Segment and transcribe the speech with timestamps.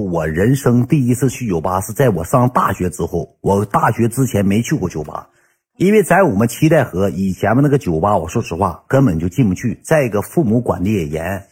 [0.00, 5.30] 我人生第一次去酒吧是在我上大学之后，我大学之前没去过酒吧，
[5.76, 9.80] 因为在我们七代河以前的那个酒吧，我说实话根本就进不去。
[9.82, 11.44] 再一个，父母管的也严，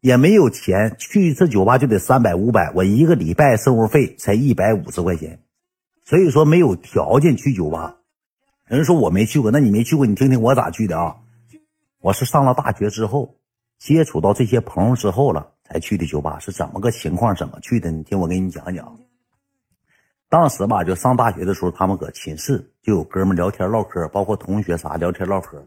[0.00, 5.40] 也没有钱，去一次酒吧就得三百五百，我一个礼拜生活费才一百五十块钱，
[6.04, 7.96] 所以说没有条件去酒吧。
[8.66, 11.16] 人说我没去过，那你没去过，你听听我咋去的啊？
[12.00, 13.36] 我是上了大学之后，
[13.78, 15.52] 接触到这些朋友之后了。
[15.70, 17.32] 才去的酒吧是怎么个情况？
[17.36, 17.92] 怎么去的？
[17.92, 18.98] 你听我给你讲讲。
[20.28, 25.64] 当时吧，就上大学的时候，他们搁寝室就有哥们聊天唠嗑，包括同学啥聊天唠嗑。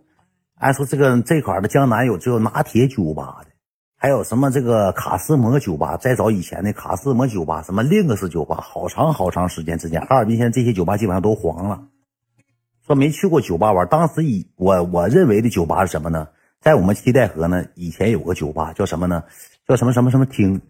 [0.56, 3.48] 按说这个这块的江南有只有拿铁酒吧的，
[3.96, 11.88] 还有什么这个卡斯摩酒吧，再早以前的卡斯摩酒吧，什么另个是酒吧，好长好长时间之间，哈尔滨现在这些酒吧基本上都黄了。
[12.86, 16.28] 说没去过酒吧玩，当时以我我认为的酒吧是什么呢？
[16.60, 19.24] 在我们七代河呢，以前有个酒吧叫什么呢？
[19.68, 20.62] 叫什么什么什么厅，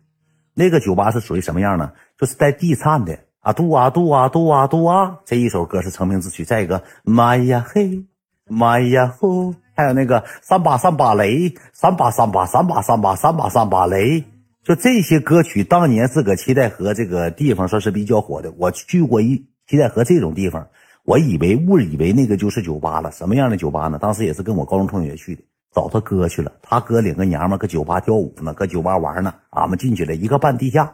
[0.53, 1.93] 那个酒吧是属于什么样呢？
[2.17, 6.45] 就是带地颤的啊，嘟啊嘟啊嘟啊嘟啊，这一首歌是成名之曲。
[6.45, 8.05] 再一个，妈呀嘿，
[8.47, 14.23] 妈呀呼，还有那个三把三把雷，三把三把三把三把三把三把雷，
[14.63, 18.53] 就这些歌曲当年是搁七代河这个地方算是比较火的。
[18.57, 20.67] 我去过一七代河这种地方，
[21.03, 23.11] 我以为误以为那个就是酒吧了。
[23.11, 23.97] 什么样的酒吧呢？
[23.99, 25.41] 当时也是跟我高中同学去的。
[25.73, 29.33] 找他哥去了，他哥领个娘们搁酒吧跳舞呢，搁酒吧玩呢。
[29.49, 30.93] 俺们进去了，一个半地下，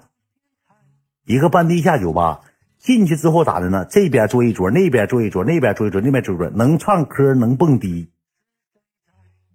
[1.26, 2.42] 一个半地下酒吧。
[2.78, 3.86] 进去之后咋的呢？
[3.90, 6.50] 这边坐一桌，那边坐一桌，那边坐一桌，那边坐一桌。
[6.50, 8.10] 能唱歌，能蹦迪，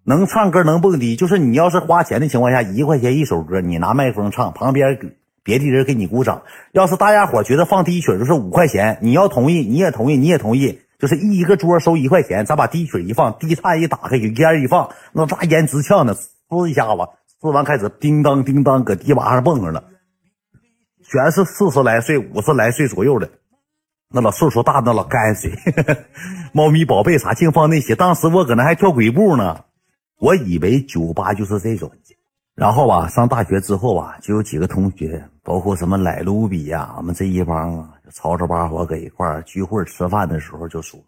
[0.05, 1.17] 能唱歌，能蹦迪。
[1.17, 6.43] 就是你要是花钱的情况下，一块钱一首歌，你拿麦克风唱，旁边别的人给你鼓掌。
[6.73, 10.81] 要是大家伙觉得放第一曲就是五块钱，你要同意，你也同意，你也同意。
[11.05, 16.17] 就是一一个桌收一块钱，咱把滴水一放，第菜一打开，有烟一放，那大烟直呛呢，
[16.49, 17.03] 呲一下子，
[17.43, 19.85] 呲完开始叮当叮当搁迪瓦上蹦上了，
[21.03, 23.29] 全是四十来岁、五十来岁左右的，
[24.09, 25.53] 那老岁数大那老干水，
[26.55, 27.95] 猫咪宝贝啥净放那些。
[27.95, 29.65] 当时我搁那还跳鬼步呢，
[30.19, 31.93] 我以为酒吧就是这种。
[32.55, 41.01] 然后吧，上大学之后吧，就有几个同学，包括什么莱卢比呀，我们这一帮啊，吵吵巴火搁一块聚会吃饭的时候就说：“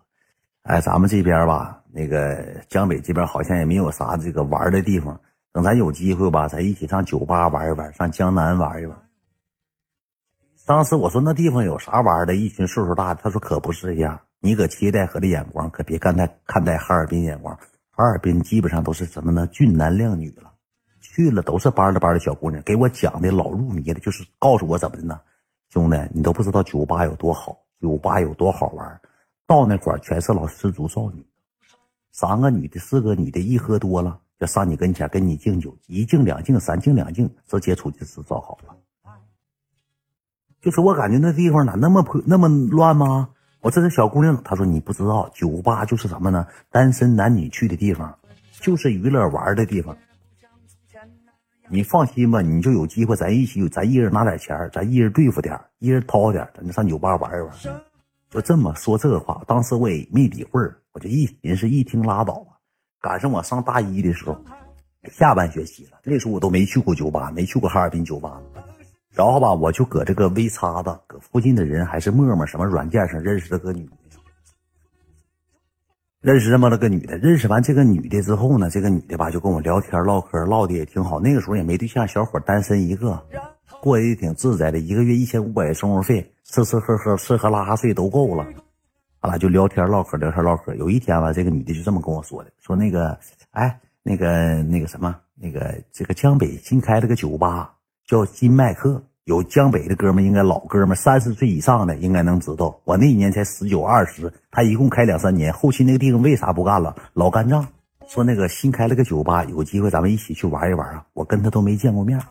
[0.62, 5.20] 哎，咱们这边吧，那个江北这边好像也没有啥这个玩的地方，
[5.52, 8.98] 等咱有机会吧，咱一起上酒吧玩一玩，上江南玩一玩。”
[10.66, 17.56] 当时我说：“那地方有啥玩的？”一群岁数大的他说：“可不是呀，你搁期待河的眼光可别看待看待哈尔滨眼光，
[17.92, 19.46] 哈尔滨基本上都是什么呢？
[19.46, 20.52] 俊男靓女了。”
[21.00, 25.20] 去了都是班的班的小姑娘，给我讲的老入迷了，就是告诉我怎么的呢？
[25.76, 28.98] 兄弟，你都不知道酒吧有多好，酒吧有多好玩。
[29.46, 31.26] 到那块儿全是老失足少女，
[32.12, 38.74] 三个女的，四个女的，一喝多了就上你跟前跟你敬酒，一敬两敬三敬两敬，直接出去吃烧好了。
[40.62, 43.28] 就是我感觉那地方咋那么破那么乱吗？
[43.60, 46.46] 我这个小姑娘她说你不知道，酒吧就是什么呢？
[46.70, 48.18] 单身男女去的地方，
[48.62, 49.98] 就是娱乐玩的地方。
[51.68, 57.50] 你放心吧，你就有机会，咱一起，咱一人拿点钱，咱一人对付点，一人掏点，咱就上酒吧玩一玩。
[58.30, 62.52] 就这么说这个话，当时我也没理会儿我就一寻思，一听拉倒吧。
[63.00, 64.36] 赶上我上大一的时候，
[65.10, 68.40] 下半学期了，那时候我都没去过酒吧，没去过哈尔滨酒吧。
[69.12, 73.92] 然后吧，我就搁这个微叉子，搁附近的人还是陌陌什么软件上认识了个女的。
[76.26, 81.20] 认识这么了个女的，认识完这个女的之后呢，这个女的吧就跟我聊天唠嗑，唠的也挺好。
[81.20, 83.24] 那个时候也没对象，小伙单身一个，
[83.80, 88.44] 过得也挺自在的，一个月一千五百生活费，吃吃喝喝，吃喝拉撒睡都够了。
[89.20, 90.74] 俺俩就聊天唠嗑，聊天唠嗑。
[90.74, 93.16] 有一天吧，这个女的就这么跟我说的，说那个，
[93.52, 97.72] 哎，那个那个什么，那个这个江北新开了个酒吧，
[98.04, 99.00] 叫金麦克。
[99.26, 102.80] 有江北的哥们，应该老哥们，三十岁以上的应该能知道。
[102.84, 106.94] 我那一年才十九二十，他一共开两三年，后期那个地方为啥不干了？
[107.12, 107.66] 老干仗。
[108.06, 111.04] 说那个新开了个酒吧，有机会咱们一起去玩一玩啊！
[111.12, 112.22] 我跟他都没见过面。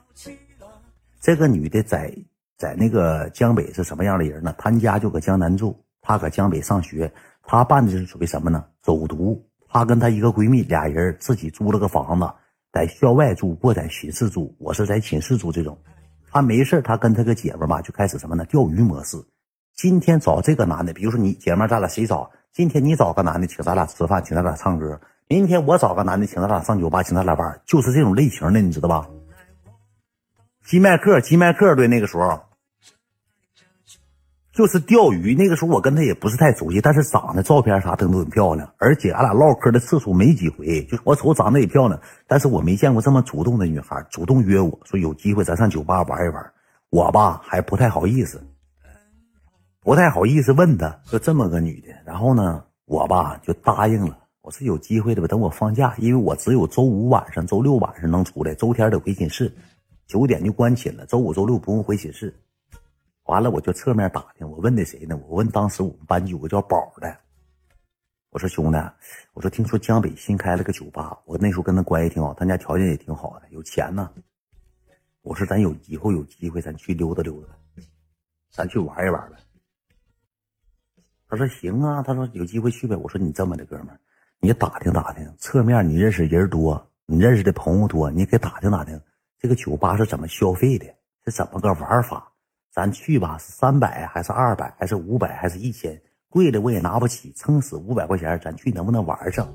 [1.20, 2.16] 这个女的在
[2.58, 4.56] 在那个江北是什么样的人呢？
[4.58, 7.12] 她家就搁江南住，她搁江北上学。
[7.44, 8.64] 她办的是属于什么呢？
[8.82, 9.46] 走读。
[9.68, 12.26] 她跟她一个闺蜜俩人自己租了个房子，
[12.72, 14.56] 在校外住，或在寝室住。
[14.60, 15.78] 我是在寝室住这种。
[16.36, 18.44] 他没事他跟他个姐们吧就开始什么呢？
[18.44, 19.16] 钓鱼模式。
[19.74, 22.30] 今天找这个男的，比如说你姐们咱俩谁找？
[22.52, 25.00] 今天你找个男的，请咱俩吃饭，请咱俩唱歌。
[25.30, 29.08] 明天我找个男的，请咱俩上酒吧，请咱俩玩，就是这种类型的，你知道吧？
[30.66, 32.38] 金麦克，金麦克对那个时候。
[34.56, 46.52] 就是钓鱼，那个时候我跟他也不是太熟悉，但是长得照片啥的都很漂亮，而且俺俩唠嗑的次数没几回，就我瞅长得也漂亮，但是我没见过这么主动的女孩，主动约我说有机会咱上酒吧玩一玩。
[46.90, 48.48] 我吧还不太好意思，
[49.82, 51.88] 不太好意思问他，就这么个女的。
[52.06, 54.20] 然后呢，我吧就答应了。
[54.42, 55.28] 我是有机会的吧？
[55.28, 59.54] 等我放假，因为我只有周五晚上、周六晚上能出来，周天得回寝室，
[60.08, 61.06] 九点就关寝了。
[61.08, 62.34] 周五、周六不用回寝室。
[63.26, 65.20] 完了，我就侧面打听，我问的谁呢？
[65.28, 67.18] 我问当时我们班级有个叫宝的。
[68.30, 68.78] 我说兄弟，
[69.34, 74.12] 我说听说江北新开了个酒吧，我那时候跟他关系挺好，他家条件也挺好的，有钱呢。
[75.22, 77.48] 我说咱有以后有机会，咱去溜达溜达，
[78.52, 79.38] 咱去玩一玩呗。
[81.28, 82.96] 他说行啊，他说有机会去呗。
[82.96, 84.00] 我说你这么的哥们儿。
[84.40, 89.02] 你打听打听，侧面你认识人多，你认识的朋友多，你给打听打听，
[89.40, 90.86] 这个酒吧是怎么消费的，
[91.26, 92.32] 是怎么个玩法？
[92.76, 96.02] 咱去吧，三百还是二百，还是五百，还是一千？
[96.28, 99.48] 贵的我也拿不起，撑死五百块钱，咱去能不能玩上？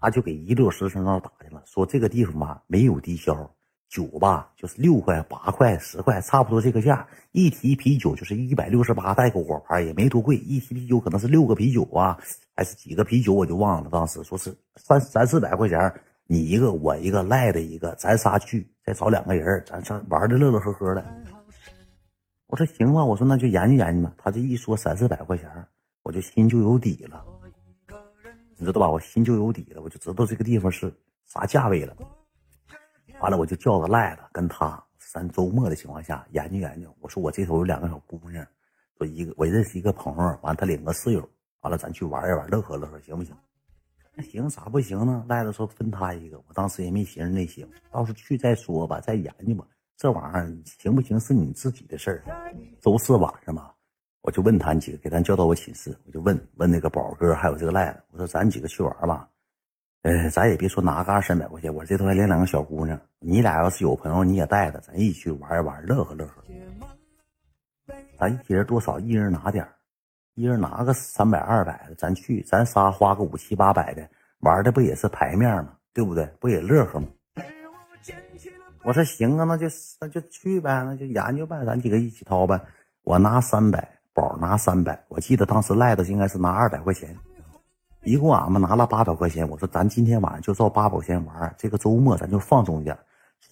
[0.00, 3.50] 他就给一六十上那打听了，说这个地方吧没有低消。
[3.90, 7.06] 酒吧就是六块、八块、十块，差不多这个价。
[7.32, 10.36] 一提啤酒就是一百六十八，带个果盘也没多贵。
[10.36, 12.16] 一提啤酒可能是六个啤酒啊，
[12.56, 13.90] 还是几个啤酒，我就忘了。
[13.90, 15.92] 当时说是三三四百块钱，
[16.24, 21.04] 你一个我一个赖的一个，咱仨去，再找两个人，咱上玩的乐乐呵呵的。
[22.50, 24.12] 我说行吧，我说那就研究研究吧。
[24.18, 25.48] 他这一说三四百块钱，
[26.02, 27.24] 我就心就有底了，
[28.56, 28.90] 你知道吧？
[28.90, 30.92] 我心就有底了，我就知道这个地方是
[31.26, 31.96] 啥价位了。
[33.20, 36.92] 完了，我就叫个赖子跟他，咱周末的情况下研究研究。
[36.98, 38.44] 我说我这头有两个小姑娘，
[38.98, 41.28] 说一个我认识一个朋友，完了他领个室友，
[41.60, 43.32] 完了咱去玩一玩，乐呵乐呵，行不行？
[44.16, 45.24] 那行，咋不行呢？
[45.28, 49.64] 赖子说分他一个，我当时也没寻思那行，到时候去再说吧，再研究吧。
[50.00, 52.24] 这玩意儿行不行是你自己的事儿。
[52.80, 53.70] 周四晚上嘛，
[54.22, 59.28] 我就问他几个，给咱叫到我寝室，我就问问那个宝哥还有这个赖子，我说咱几个去玩吧。
[60.00, 62.98] 呃，咱也别说拿个二三百块钱，我这头还领两个小姑娘。
[63.18, 66.42] 你俩要是有朋友，你也带着，咱一起去玩一玩，乐呵乐呵。
[68.18, 68.98] 咱一人多少？
[68.98, 69.68] 一人拿点
[70.34, 74.08] 一人拿个三百二百的，咱去，咱仨花个五七八百的，
[74.38, 75.76] 玩的不也是牌面吗？
[75.92, 76.24] 对不对？
[76.40, 77.06] 不也乐呵吗？
[78.82, 79.66] 我说行啊，那就
[80.00, 82.60] 那就去呗，那就研究呗，咱几个一起掏呗。
[83.02, 87.16] 我拿三百，宝拿三百，我记得当时赖的应该是拿二百块钱。
[88.04, 92.98] 一共俺们拿了八百块钱，我说咱今天晚上就照八百块钱玩，这个周末咱就放松一点。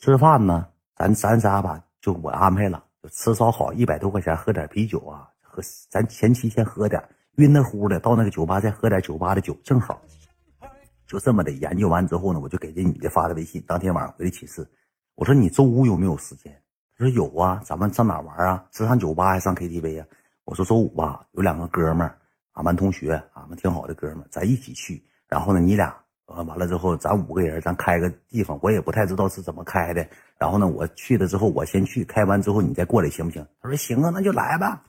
[0.00, 0.66] 吃饭呢，
[0.96, 7.02] 咱咱仨吧，就我安排了，吃烧烤一百多块钱，喝点啤酒啊，喝咱前期先喝点，
[7.36, 10.00] 晕的乎的，到那个酒吧再喝点酒吧的酒，正好。
[11.06, 14.66] 就这么的研究完之后呢，我就给这女的发的微信，当天晚上回的寝室，
[15.18, 16.56] 我说你周五有没有时间？
[16.96, 18.64] 他说有啊，咱们上哪玩啊？
[18.70, 20.06] 是上酒吧还是上 KTV 啊？
[20.44, 22.16] 我说周五吧，有两个哥们儿。
[22.52, 25.02] 俺班同学，俺们挺好的哥们儿，咱一起去。
[25.28, 25.92] 然后呢，你俩
[26.26, 30.06] 呃完了之后，咱五个人，咱开个地方，我也不太知道是怎么开的。
[30.38, 33.44] 然后呢，我去了之后，我先去，开完之后你再过来，行不行？
[33.60, 34.80] 他说行啊，那就来吧。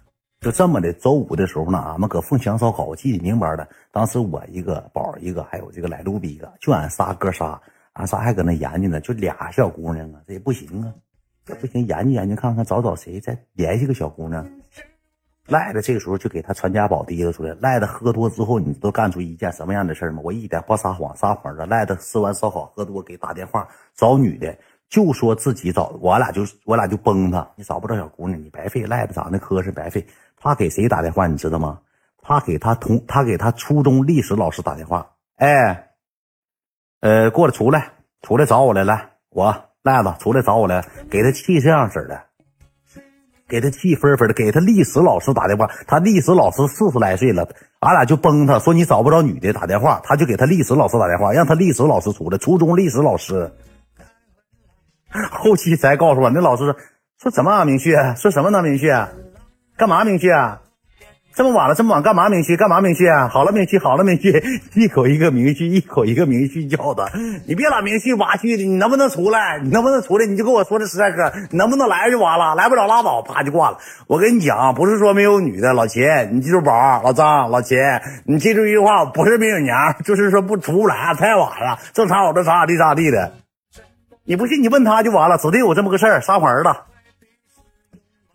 [0.42, 3.68] 就这么的，周五的时候呢，俺们搁凤翔烧烤，我记得明白的。
[3.92, 7.60] 当时我一个宝一个，还有这个来路比一个，就俺仨哥仨，
[8.00, 10.94] 俺仨还搁那研究呢，就俩小姑娘啊，这也不行啊，
[11.46, 14.50] 这不行，研究研究看看，找找谁再联系个小姑娘。
[15.48, 17.54] 赖的这个时候就给他传家宝提溜出来。
[17.60, 20.22] 赖的喝多之后，你知道干出一件什么样的事吗？
[20.24, 21.66] 我一点不撒谎，撒谎的。
[21.66, 24.57] 赖的吃完烧烤喝多，给打电话找女的，
[24.88, 27.52] 就说自己找我俩就我俩就崩他。
[27.57, 28.86] 你找不着小姑娘，你白费。
[28.86, 30.07] 赖的长得磕碜，白费。
[30.38, 31.28] 他给谁打电话？
[31.28, 31.81] 你知道吗？
[32.21, 35.16] 他给他同他给他初中历史老师打电话。
[35.35, 35.90] 哎，
[37.00, 42.23] 呃，过来出来，出来找我来，来，我赖子出来找我来，给他气这样式的。
[43.47, 47.49] 给他气愤愤的，给他历史老师打电话，他历史老师四十来岁了，
[47.80, 53.52] 俺俩就崩他，说你找不着女的打电话，他就给他历史老师打电话，让他历史老师出来，初中历史老师，
[55.31, 56.76] 后期才告诉我，那老师说
[57.18, 58.90] 说怎么啊，明旭，说什么呢，明旭，
[59.76, 60.28] 干嘛，明旭？
[61.36, 62.28] 这么晚了，这么晚干嘛？
[62.28, 62.81] 明旭干嘛？
[62.81, 64.44] 明旭好了，明旭好了，明旭
[64.76, 67.09] 一口一个明旭，一口一个明旭叫的。
[67.48, 69.57] 你别老明旭挖去的，你能不能出来？
[69.64, 70.26] 你能不能出来？
[70.26, 73.78] 你就跟我说这实在哥，你能不能来就完了，来不了拉倒，啪就挂了。
[74.07, 77.78] 我跟你讲，不是说没有女的，老秦，你记住宝，老张，老秦，
[78.26, 83.31] 你记住一句话，不是没有娘，就是说不出来，太晚了，正常我这咋咋地咋地的。
[84.26, 86.89] 你不信你问他就完了，指定有这么个事儿，撒谎儿的。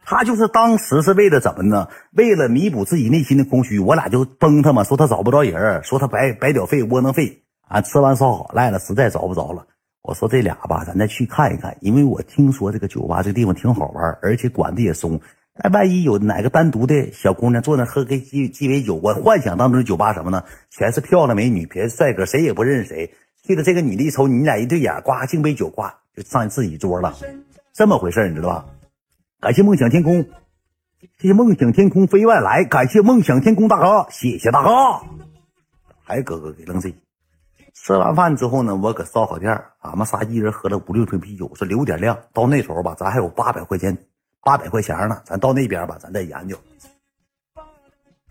[0.07, 1.89] 他就是当时是为了怎么呢？
[2.13, 7.81] 为了弥补自己内心的空虚，我俩就崩他嘛，说他找不着人，说他白白屌费窝囊费啊！
[7.81, 9.67] 吃完烧烤赖了，实在找不着了。
[10.03, 15.19] 我说这俩吧，咱再去看一看，因为我听说这个酒吧这地方挺好玩，而且管的也松。
[15.55, 20.45] 哎，万一有哪个单独的小姑娘坐那喝个鸡鸡尾酒，我幻想当中的酒吧什么呢？
[20.69, 23.15] 全是漂亮美女，别帅哥，谁也不认识谁。
[23.43, 25.85] 去了这个女的一瞅你俩一对眼，呱敬杯酒，呱
[26.15, 27.15] 就上自己桌了，
[27.73, 28.67] 这么回事你知道吧？
[29.45, 30.25] 感谢梦想天空，
[31.19, 34.71] 谢谢梦想天空飞外来，感谢梦想天空大哥，谢谢大哥。
[36.03, 36.91] 还哥哥给扔这。
[37.75, 42.19] 吃完饭之后呢，我搁烧烤店，俺们仨一人喝了五六瓶啤酒，说留点量。
[42.33, 43.95] 到那时候吧，咱还有八百块钱，
[44.43, 46.57] 八百块钱呢，咱到那边吧，咱再研究。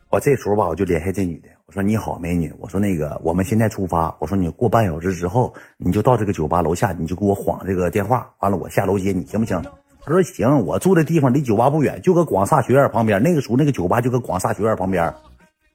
[0.09, 9.63] 我这时候吧，我就联系这女的，我说你好，美女，我说那个我们现在出发，我说你过半小时之后，你就到这个酒吧楼下，你就给我晃这个电话，完了我下楼接你，行不行？
[10.05, 13.23] 他说行，我住的地方离酒吧不远，就搁广厦学院旁边。
[13.23, 15.13] 那个时候那个酒吧就搁广厦学院旁边，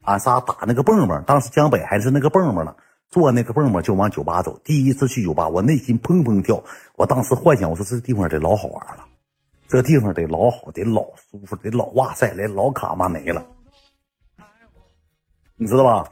[0.02, 2.76] 俺仨打那个蹦蹦，当时江北还是那个蹦蹦呢。
[3.10, 4.60] 坐那个蹦蹦就往酒吧走。
[4.62, 6.62] 第一次去酒吧，我内心砰砰跳。
[6.94, 9.06] 我当时幻想，我说这地方得老好玩了，
[9.66, 13.46] 这地方得老好，得老舒服，得老哇塞，来老卡嘛没了，
[15.56, 16.06] 你知道吧？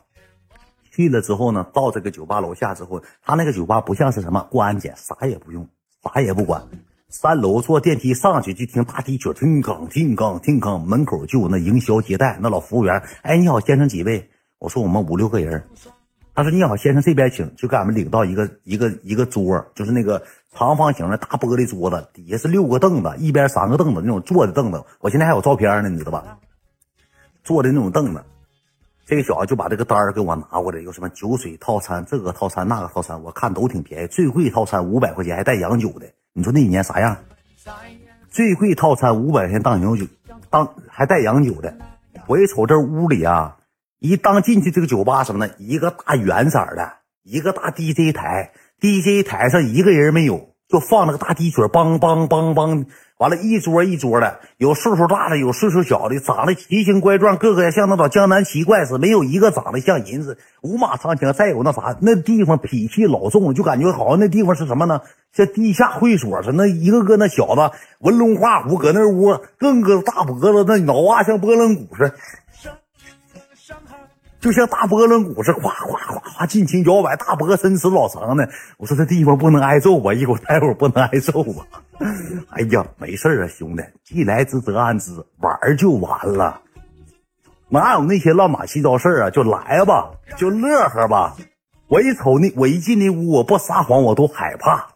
[0.90, 5.68] 去了之后呢，到这个酒吧楼下之后，他那个酒吧不像是什么过安检，啥也不用，
[6.02, 6.66] 啥也不管。
[7.08, 13.00] 三楼坐电梯上去就听大提曲，听刚听刚听刚，门口就有那营销接待那老服务员。
[13.22, 14.28] 哎，你好，先生几位？
[14.58, 15.64] 我说我们五六个人。
[16.34, 20.22] 他说：“你好，先生，这边请。”就给俺们领到一个一个一个桌，就是那个
[20.52, 24.84] 长方形的大玻璃桌子，底下是六个凳子，一边三个凳子，那种坐的凳子。
[25.00, 26.38] 我现在还有照片呢，你知道吧？
[27.44, 28.22] 坐的那种凳子。
[29.06, 34.06] 这个小子就把这个单儿给我拿过来，有什么酒水套餐，这个套餐那个套餐，我看都挺便宜。
[34.08, 36.06] 最贵套餐五百块钱，还带洋酒的。
[36.36, 37.16] 你说那一年啥样？
[38.28, 40.04] 最贵套餐五百块钱当洋酒，
[40.50, 41.74] 当还带洋酒的。
[42.26, 43.56] 我一瞅这屋里啊。
[43.98, 52.86] 一当进去这个酒吧什么的，一个大圆色的，一个大 DJ 台，DJ 台上一个人没有，就放那个大鸡腿，梆梆梆梆，
[53.18, 61.32] 完了，一桌一桌的，有岁数大的，有岁数小的，长得奇形怪状，个个像那种江南奇怪似的，没有一个长得像人似的，五马长枪。
[61.32, 65.00] 再有那啥，那地方脾气老重，就感觉好像那地方是什么呢？
[65.32, 67.70] 像地下会所似的，那一个个那小子
[68.00, 72.14] 纹龙画虎，搁那屋，更个大脖子，那脑瓜像拨浪鼓似的。
[74.46, 78.48] 就像大波轮鼓似的，哗哗哗哗尽情摇摆，大脖伸直老长的。
[78.78, 80.14] 我说这地方不能挨揍吧？
[80.14, 81.66] 一会儿待会儿不能挨揍吧？
[82.54, 85.10] 哎呀，没事啊，兄弟，既来之则安之，
[85.40, 86.60] 玩就完了，
[87.70, 89.30] 哪有那些乱码七糟事啊？
[89.30, 91.34] 就来吧，就乐呵吧。
[91.88, 94.90] 我一瞅那，我一进那屋，我不撒谎我都害怕。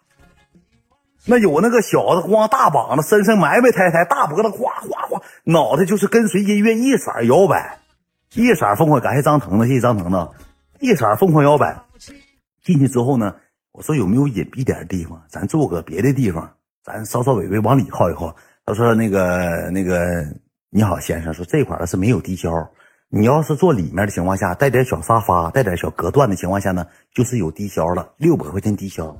[1.26, 7.79] 那有那个小子光大膀子，身上埋埋汰汰，大脖子哗哗哗，脑袋就是跟随音乐一色摇摆。
[8.34, 10.30] 一色凤凰，感谢张腾的，谢谢张腾的。
[10.78, 11.82] 一色凤凰摇摆，
[12.62, 13.34] 进去之后呢，
[13.72, 16.48] 我说有没有隐蔽点的地方，咱坐个别的地方，
[16.84, 18.36] 咱稍稍微微往里靠一靠。
[18.64, 20.24] 他说那个那个，
[20.70, 22.52] 你好先生，说这块是没有低消，
[23.08, 29.16] 你要是坐里面的情况下，带点小沙发，带点小隔断的情况下呢，就是有低消了，六百块钱低消。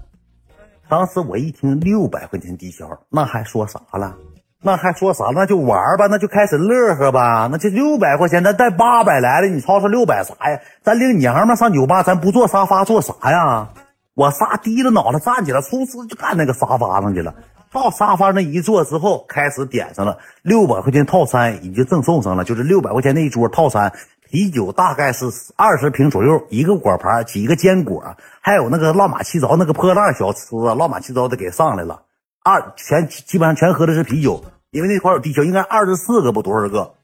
[0.88, 4.16] 当时我一听六百块钱低消，那还说啥了？
[4.62, 5.24] 那还说啥？
[5.34, 7.48] 那就玩吧，那就开始乐呵吧。
[7.50, 10.60] 那就六百块钱，咱带八百来的，你吵吵六百啥呀？
[10.82, 13.68] 咱领娘们上酒吧，咱不坐沙发坐啥呀？
[14.14, 17.34] 我仨低着脑袋站起来，嗖嗖就干那个沙发上去了。
[17.72, 23.92] 到沙发那一坐之后，开始点上了六百块钱套餐，已经赠送上了，就是六百块钱那一桌套餐，
[24.28, 25.26] 啤酒大概是
[25.56, 32.02] 二十瓶左右，一个果盘，几个坚果，还有那个乱码七糟那个破烂小吃，乱码七糟的给上来了。
[32.42, 36.94] 二全基本上全喝的是啤酒，因为那块有地球，应该二十四个不多少个，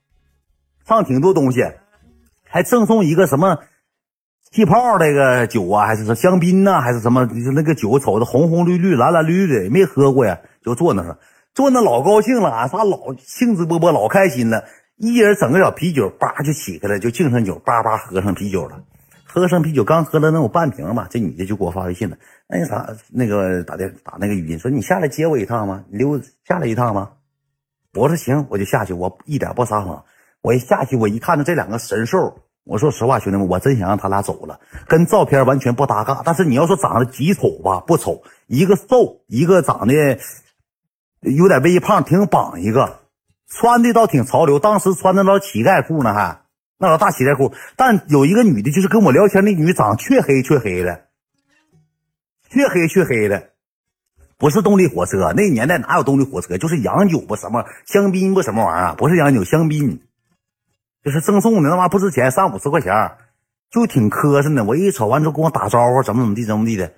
[0.86, 1.60] 上挺多东西，
[2.48, 3.58] 还赠送一个什么
[4.50, 7.28] 气泡那个酒啊，还是说香槟呐，还是什么？
[7.54, 11.18] 那个酒瞅着红红绿绿、蓝蓝绿绿的，没喝过呀，就坐那上，
[11.52, 14.64] 坐那老高兴了，俺仨老兴致勃勃，老开心了，
[14.96, 18.80] 一人整个小啤酒，叭就起开了，就敬上酒，叭叭喝上啤酒了。
[19.36, 22.16] 喝上啤酒，刚喝了能有半瓶吧，这女的就给我发微信了。
[22.48, 25.84] 那啥，那个打电打那个语音说：“你下来接我一趟吗？
[25.90, 27.10] 你溜下来一趟吗？”
[27.92, 30.02] 我说：“行，我就下去。”我一点不撒谎。
[30.40, 36.22] 我一下去，我一看到这两个神兽，我说实话，兄弟们，我真想让他俩走了，跟照片完全不搭嘎。
[36.24, 40.18] 但是你要说长得极丑吧，不丑，一个瘦，一个长得
[41.20, 43.00] 有点微胖，挺绑一个，
[43.46, 44.58] 穿的倒挺潮流。
[44.58, 46.45] 当时穿的那乞丐裤呢，还。
[46.78, 51.06] 那老大乞丐裤，但有一个女的，就是跟我聊天那女，长黢黑黢黑的，
[52.50, 53.50] 黢黑黢黑的，
[54.36, 55.32] 不是动力火车。
[55.34, 56.58] 那年代哪有动力火车？
[56.58, 60.02] 就是洋酒不什么香槟不什么玩意儿，不是洋酒，香槟，
[61.02, 63.12] 就是赠送的，那玩意不值钱，三五十块钱，
[63.70, 64.64] 就挺磕碜的。
[64.64, 66.92] 我一瞅完之后跟我打招呼，怎么怎么地，怎么地的。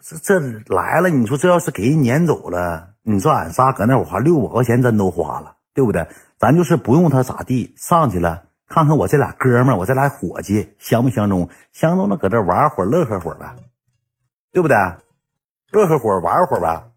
[0.00, 0.38] 这这
[0.74, 6.06] 来了，你说这要是给人撵走了，你说俺仨搁那我花六百块钱真都花了，对不对？
[6.38, 8.44] 咱就是不用他咋地，上去了。
[8.72, 11.50] 看看我这俩哥们儿，我这俩伙计相不相中？
[11.72, 13.54] 相中了，搁这玩会儿，乐呵会儿呗，
[14.50, 14.74] 对不对？
[15.72, 16.90] 乐呵会儿，玩会儿呗，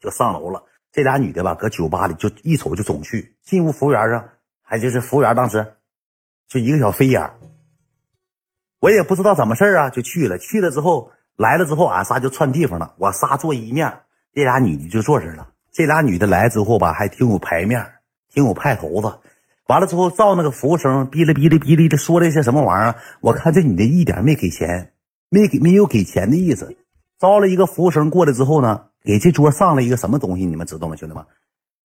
[0.00, 0.64] 就上楼了。
[0.92, 3.36] 这俩女的吧，搁酒吧里就一瞅就总去。
[3.42, 4.24] 进屋服务员啊，
[4.62, 5.74] 还就是服务员当时
[6.48, 7.30] 就一个小飞眼，
[8.80, 10.38] 我也不知道怎么事啊，就去了。
[10.38, 12.94] 去了之后来了之后，俺仨就串地方了。
[12.96, 14.00] 我仨坐一面，
[14.32, 15.52] 这俩女的就坐这了。
[15.72, 17.86] 这俩女的来之后吧，还挺有排面，
[18.30, 19.18] 挺有派头子。
[19.66, 24.92] 完了之后，照那个服务生哔哩哔哩哔哩的说了一些什么玩意儿，我看这女的一点没给钱，
[25.28, 26.76] 没给没有给钱的意思。
[27.18, 31.24] 招了一个服务生过来之后呢，给这桌上了一个什么东西，你们知道吗，兄弟们？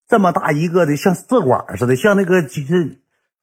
[0.08, 3.00] 这么大一个的，像试管似的，像那个就是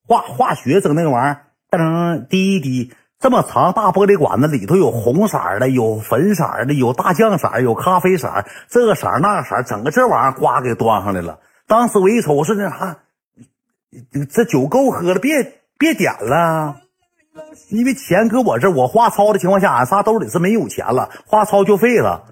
[0.06, 11.40] 化化学整那个玩意儿，噔滴一滴，这么长大玻璃管子里头有红色的，有粉色的，有大酱色，有咖啡色，这个色那个色，整个这玩意儿呱给端上来了。
[11.66, 12.98] 当时我一瞅，我说那啥。
[14.30, 16.76] 这酒够喝了，别别点了，
[17.70, 22.24] 因为钱搁我这，我花超的情况下，俺仨兜里是没有钱了，花超就废了。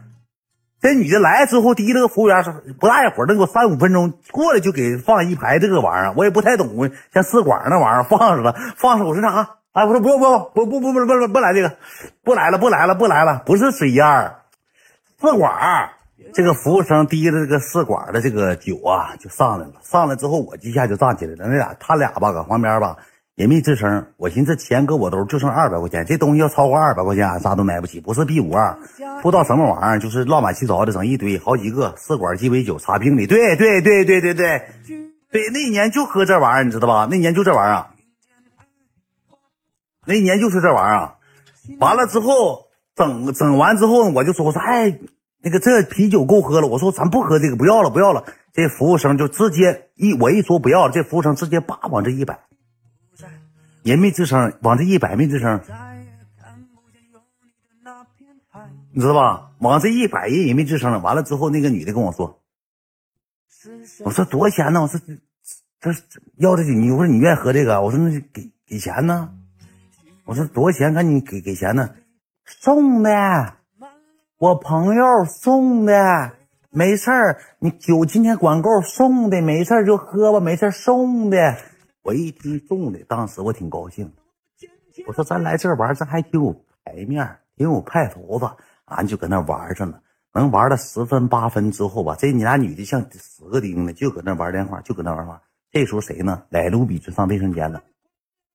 [0.80, 2.44] 这女的来之后，第一个服务员
[2.78, 9.56] 不大一会儿，那个三五分钟过来就给放一排这个玩意儿，我也不太懂，像试管那玩意儿放上了，放上我说啥？
[9.72, 11.76] 哎，我说不不不不不不不不来这个，
[12.22, 14.42] 不来了不来了不来了，不是水烟儿，
[15.20, 15.95] 试管。
[16.32, 19.74] 这个服务生提着这个试管的这个酒啊，就上来了。
[19.82, 21.48] 上来之后，我一下就站起来了。
[21.48, 22.96] 那俩他俩吧，搁旁边吧
[23.34, 24.06] 也没吱声。
[24.16, 28.00] 我寻思钱搁我兜就剩二百块钱，这东西要超过二百块钱，俺仨都买不起。
[28.00, 28.78] 不是 B 五二，
[29.22, 33.26] 不知道什么玩意儿，就是乱七糟的，整一堆，好几个试管鸡尾酒茶瓶里。
[33.26, 34.62] 对对对对对对
[35.30, 37.08] 对，那年就喝这玩意儿，你知道吧？
[37.10, 37.86] 那年就这玩意儿，
[40.06, 41.12] 那年就是这玩意儿。
[41.78, 44.98] 完了之后，整整完之后，我就说我说哎。
[45.46, 48.24] 那个这啤酒够喝了，我说咱不喝这个，不要了，不要了。
[48.52, 52.40] 这服务生就直接一我一说不要了，这服务生直接叭往这一摆，
[53.84, 55.60] 人没吱声，往这一摆没吱声，
[58.92, 59.52] 你知道吧？
[59.60, 60.98] 往这一摆人也没吱声了。
[60.98, 62.42] 完了之后，那个女的跟我说
[64.02, 64.82] ：“我说多少钱呢？
[64.82, 64.98] 我说
[65.80, 65.92] 这
[66.38, 67.80] 要这你我说你愿意喝这个？
[67.82, 69.32] 我说那就给给钱呢。
[70.24, 70.92] 我说多少钱？
[70.92, 71.90] 赶紧给给钱呢，
[72.46, 73.58] 送的。”
[74.38, 76.32] 我朋友送的，
[76.68, 77.40] 没事儿。
[77.58, 81.56] 你酒今天管够送的，没事儿就喝吧，没事儿送的。
[82.02, 84.12] 我一听送的，当时我挺高兴。
[85.06, 88.46] 我说咱来这玩，这还挺有排面，挺有派头子。
[88.84, 90.00] 俺就搁那玩着呢，
[90.34, 95.40] 能玩到十分八分之后吧，这你俩女的像死个钉的，就搁那玩电话，就搁那玩话。
[95.70, 96.42] 这时候谁呢？
[96.50, 97.82] 来卢比就上卫生间了。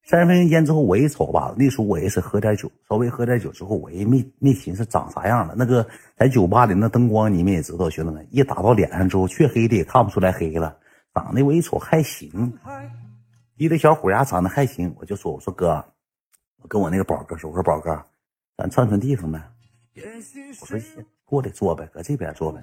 [0.03, 5.53] 三分钟间之后，我一瞅吧，那时候我也是喝点酒，稍微喝点酒之后，我也没没寻思长啥样了。
[5.57, 5.87] 那个
[6.17, 10.77] 在酒吧里那灯光，你们也知道，兄弟们一打到脸上之后，黢黑的也看不出来黑了。
[11.13, 12.53] 长得我一瞅还行，
[13.57, 15.83] 一个小虎牙长得还行，我就说我说哥，
[16.61, 18.03] 我跟我那个宝哥说，我说宝哥，
[18.57, 19.41] 咱串串地方呗。
[20.61, 22.61] 我说行，过来坐呗，搁这边坐呗。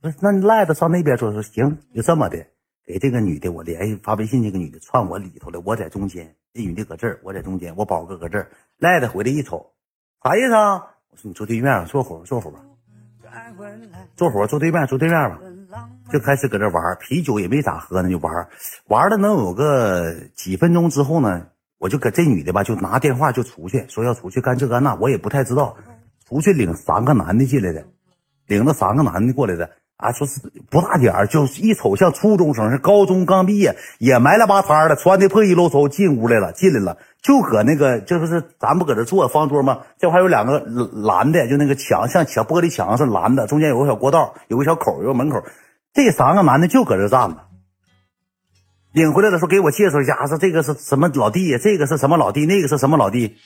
[0.00, 1.32] 不是，那你赖着上那边坐。
[1.32, 2.38] 说行，就这么的。
[2.86, 9.72] 给这个女的，我联系发微信，这个女的串我里头了，我在中间，这女的搁这儿，我在中间，我宝哥搁这儿，赖的回来一瞅，
[10.22, 10.74] 啥意思啊？
[11.10, 12.60] 我说你坐对面，坐会儿，坐会儿吧，
[14.16, 15.40] 坐会儿，坐对面，坐对面吧，
[16.10, 18.48] 就开始搁这玩，啤酒也没咋喝呢，就玩，
[18.86, 21.46] 玩了能有个几分钟之后呢，
[21.78, 25.78] 我就搁这女的吧，就拿电话就出去，说要出去干这干那，我也不太知道，
[26.28, 27.86] 出去领三个男的进来的，
[28.46, 29.70] 领了三个男的过来的。
[29.96, 39.82] 啊，说是不大点儿，就一瞅像初中生，是高中刚毕业，也埋了吧摊的，穿的破衣露头进屋来了，进来了，就搁那个，就是咱不搁这坐方桌吗？
[39.98, 45.44] 这块有两个蓝的，就那个墙像墙玻璃墙是蓝的，中间有个小过道，有个小口，有个门口。
[45.92, 47.36] 这三个男的就搁这站着，
[48.92, 53.36] 领回来的时候给我介绍一下，说这个是什么老弟，这个是什么老弟，那个是什么老弟。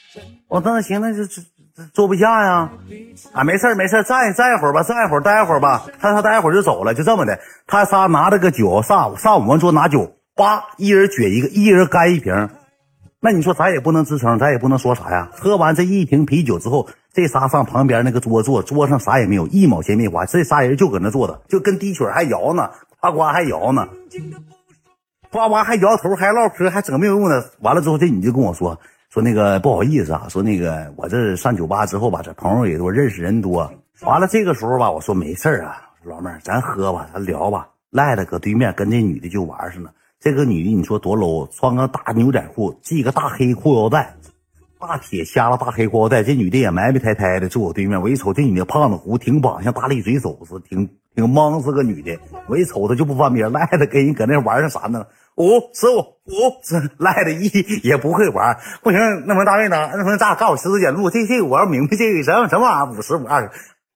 [0.48, 1.42] 我那行，那就。
[1.92, 2.70] 坐不下呀，
[3.32, 5.84] 啊，没事没事站站一会儿吧，站一会儿，待一会儿吧。
[6.00, 7.38] 他他待一会儿就走了，就这么的。
[7.66, 12.50] 他仨拿着个酒上上我们桌拿酒，叭，一人撅一个，一人干一瓶。
[13.20, 15.28] 那你说咱也不能吱声，咱也不能说啥呀。
[15.32, 20.24] 喝完这一瓶啤酒之后，这仨上旁边那个桌坐，桌上啥也没有，一毛钱没花。
[20.24, 23.88] 这仨人就搁那坐着，就跟滴曲还摇呢，呱呱还摇呢，
[25.30, 27.44] 呱呱还摇头，还唠嗑，还整没有用呢。
[27.60, 28.80] 完了之后，这女就跟我说。
[29.10, 33.70] 说那个不好意思啊，说那个我这上酒吧之后吧，这朋友也多，认识人多。
[34.02, 37.68] 完了这个时候吧，我说没事啊，老妹儿，咱喝吧，咱聊吧。
[37.90, 39.90] 赖的搁对面跟那女的就玩上了。
[40.20, 44.14] 这个女的你说多 low，穿个大牛仔裤，系个大黑裤腰带，
[44.78, 46.22] 大铁瞎了大黑裤腰带。
[46.22, 52.18] 这女的也埋埋汰汰的坐我对面，我一瞅这女的胖子胡，挺膀，像大力水手似的，挺挺莽，是个女的。
[52.46, 55.06] 我一瞅她就不翻边，赖的跟人搁那玩上啥呢？
[55.38, 57.48] 五十五五，这赖的一
[57.86, 63.50] 也不会玩，不行，那么大妹子，那么咱告诉我十字点路，这这我要明白这个什么什么玩意儿，五十五二十，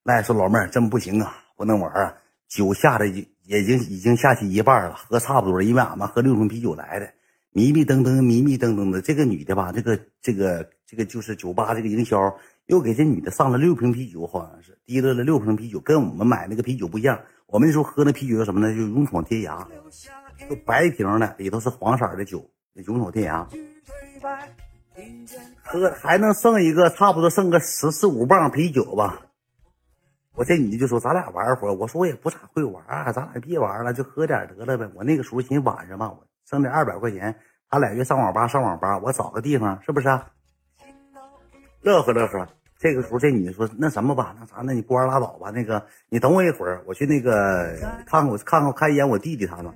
[0.04, 2.14] 赖说老妹儿真不行啊，不能玩啊，
[2.48, 3.26] 酒下的也
[3.60, 7.12] 已经已经下去一半了，喝差不多了，因为俺们喝六瓶啤酒来的，
[7.50, 9.02] 迷迷瞪瞪，迷迷瞪瞪的。
[9.02, 17.18] 这个女的吧，这个这个这个就是酒吧这个营销，又给这女的上了六瓶啤酒，好像是提溜了六瓶啤酒，跟我们买那个啤酒不一样。
[17.48, 18.72] 我们那时候喝那啤酒叫什么呢？
[18.72, 19.66] 就勇闯天涯，
[20.48, 23.46] 就白瓶的，里头是黄色的酒，勇闯天涯。
[25.62, 29.22] 喝还能剩一个，差不多剩个十四五磅啤酒吧。
[30.34, 37.36] 我这女的就说：“咱俩玩会儿。”我说：“我也不咋会玩啊，咱俩别玩了，就喝点得了呗。”我那个时候寻思晚上嘛，我剩点二百块钱，
[37.70, 40.08] 咱俩约上网吧上网吧，我找个地方，是不是？
[41.82, 42.48] 乐呵乐呵。
[42.78, 45.50] 这个时候这女的说：“那什么吧，那啥，那你不玩拉倒吧。
[45.50, 47.76] 那个你等我一会儿，我去那个
[48.06, 49.72] 看看我看看看一眼我弟弟他们。”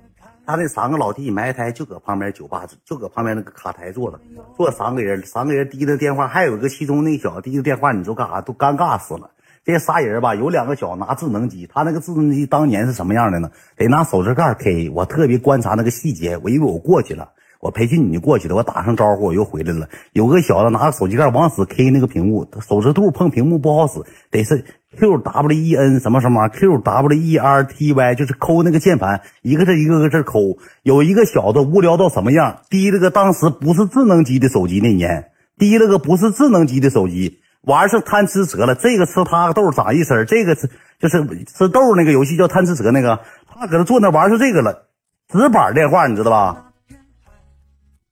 [0.47, 4.17] 他那三个老弟埋汰就搁旁边酒吧，就搁旁边那个卡台坐着，
[4.55, 9.31] 坐三个人，三个人提着电话，还有一个其中那个小提着电话，你说干啥都尴尬死了。
[9.65, 13.51] 这仨人吧，有两个小子拿智能机，他那个智能机当年是什么样的呢？
[13.75, 14.89] 得拿手指盖 K。
[14.89, 19.89] 我特别观察那个细节，我因为我过去了，我培训你过去了，我打声招呼我又回来了。
[20.13, 24.63] 有个小子拿着手机盖往死 K 那个屏幕，手指肚碰屏幕不好使，得是。
[24.99, 30.57] Q W E N 什么什么 Q W E R T Y 就是抠那个键盘，一个字一个个字抠。
[30.81, 38.73] 有一个小子无聊到什么样，提了个当时不是智能机的手机那年，提了个不是智能机的手机，玩上贪吃蛇了。
[38.75, 44.87] 这个吃他个豆长一身，这个是就是吃豆那个游戏叫贪吃蛇那个，他搁那坐那玩上这个了，
[45.29, 46.63] 直板电话你知道吧？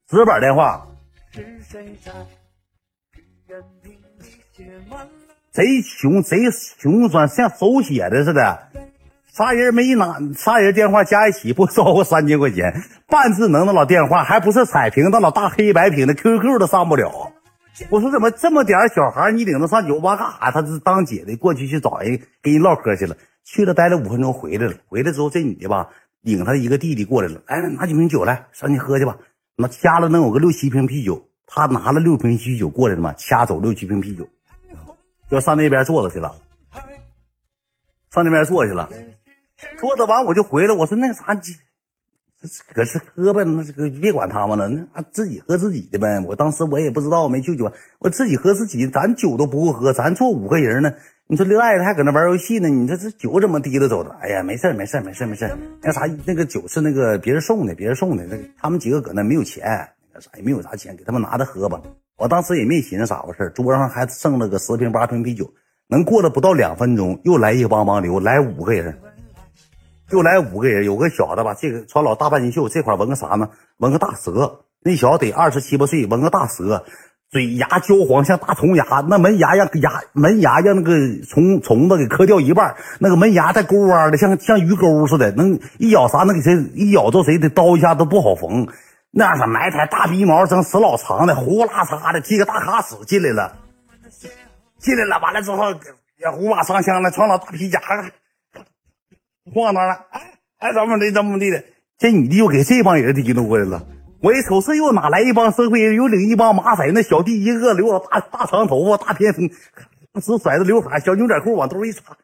[0.07, 0.85] 直板电话。
[1.31, 1.97] 是谁
[5.55, 6.37] 贼穷，贼
[6.77, 8.59] 穷酸，像手写的似的。
[9.31, 12.81] 仨人没拿，仨人电话加一起不超过三千块钱。
[13.07, 17.31] 半智能的老电话，还不是彩屏，那老大黑白屏的 QQ 都上不了。
[17.89, 20.51] 我说怎么这么点小孩，你领他上酒吧干啥？
[20.51, 23.15] 他是当姐的，过去去找人跟人唠嗑去了。
[23.45, 24.73] 去了待了五分钟，回来了。
[24.89, 25.87] 回来之后，这女的吧，
[26.21, 27.39] 领他一个弟弟过来了。
[27.47, 29.15] 来，拿几瓶酒来，上去喝去吧。
[29.55, 34.27] 那掐了能有个六七瓶啤酒，他拿了六瓶啤酒过来了嘛，掐走六七瓶啤酒。
[35.35, 36.33] 要上那边坐着去了，
[38.11, 38.89] 上那边坐去了，
[39.79, 40.73] 坐着完我就回来。
[40.73, 41.35] 我说那啥，
[42.73, 46.19] 搁这喝呗，那这个别管他们了，那自己喝自己的呗。
[46.27, 50.93] 我当时我也不知道，没去酒，我自己喝自己，咱酒都不够喝，咱坐五个人呢。
[51.27, 54.11] 你说另外的还搁那玩游戏呢，你这这酒怎么提着走的？
[54.21, 58.23] 哎呀，没事没事没事没事那啥，那个酒是那个别人送的，别人送的。
[58.25, 61.81] 那他们几个搁那没有钱，那啥也没有啥钱，给他们拿着喝吧。
[62.17, 65.51] 我当时也没寻思咋回事桌上还剩了个十瓶八瓶啤酒，
[65.87, 68.97] 能过了不到两分钟，又来一帮帮流，来五个人，
[70.11, 73.49] 又来五个人，有个小子吧，这个穿老大半截袖，这块纹个啥呢？
[73.79, 76.85] 纹个大蛇，那小子得二十七八岁，纹个大蛇，
[77.31, 80.95] 嘴牙焦黄像大虫牙，那门牙让牙门牙让那个
[81.27, 88.69] 虫虫子给磕掉一半，那个门牙带沟弯的，像像鱼钩似的，能一咬啥能给谁一咬着谁的刀一下都不好缝。
[89.17, 93.55] 那是埋汰大鼻毛，整死老长的，呼啦嚓的，提个大卡尺进来了，
[94.77, 95.73] 进来了，完了之后
[96.17, 98.11] 也胡马上枪了，穿老大皮夹克，
[99.53, 100.21] 晃荡了，哎
[100.57, 101.63] 哎，怎么的怎么地的，
[101.97, 103.87] 这女的又给这帮人提溜过来了。
[104.21, 105.95] 我一瞅，这又哪来一帮社会人？
[105.95, 109.49] 又领一帮马仔，那小弟一个留着大大长头发，大偏锋，
[110.19, 112.17] 直甩着刘海，小牛仔裤往兜一插。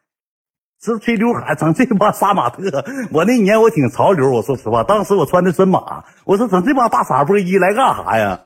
[0.82, 2.84] 是吹刘海，整这帮杀马特。
[3.12, 6.04] 我那年我挺潮流，我说实话，当时我穿的真马。
[6.24, 8.40] 我说整这帮大傻波衣来干啥呀？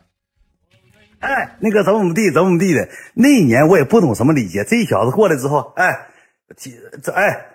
[1.18, 2.88] 哎，那个怎么怎么地，怎么怎么地的。
[3.14, 6.08] 那年我也不懂什么礼节，这小子过来之后，哎，
[7.02, 7.46] 这哎。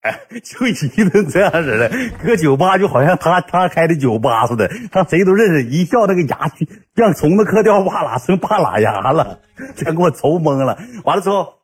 [0.00, 1.90] 哎， 就一顿这样式的，
[2.24, 6.50] 搁酒吧就好像他他开的酒吧似的，他谁都认识，一笑那个牙
[6.94, 9.40] 让虫子磕掉半拉成半拉牙了，
[9.76, 10.78] 全给我愁懵了。
[11.04, 11.58] 完了之后，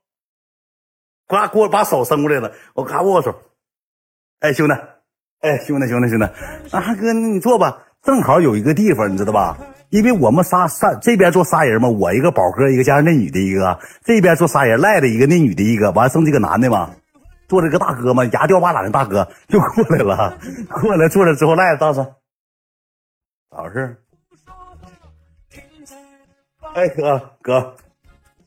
[1.27, 3.41] 呱给我把手伸过来了，我咔握手，
[4.41, 4.75] 哎兄弟，
[5.41, 6.25] 哎兄弟兄弟兄弟，
[6.77, 9.57] 啊哥你坐吧，正好有一个地方你知道吧？
[9.89, 16.91] 因为我们仨仨这边坐仨人嘛，我一个宝哥一个加上那女的一个，这边坐仨人赖的一个那女的一个，完剩这个男的嘛。
[17.49, 20.39] 坐着个大哥嘛，牙掉半拉的大哥 就过来了，
[20.83, 22.01] 过来坐着之后赖着当时
[23.51, 23.97] 咋回事？
[26.75, 27.77] 哎哥哥，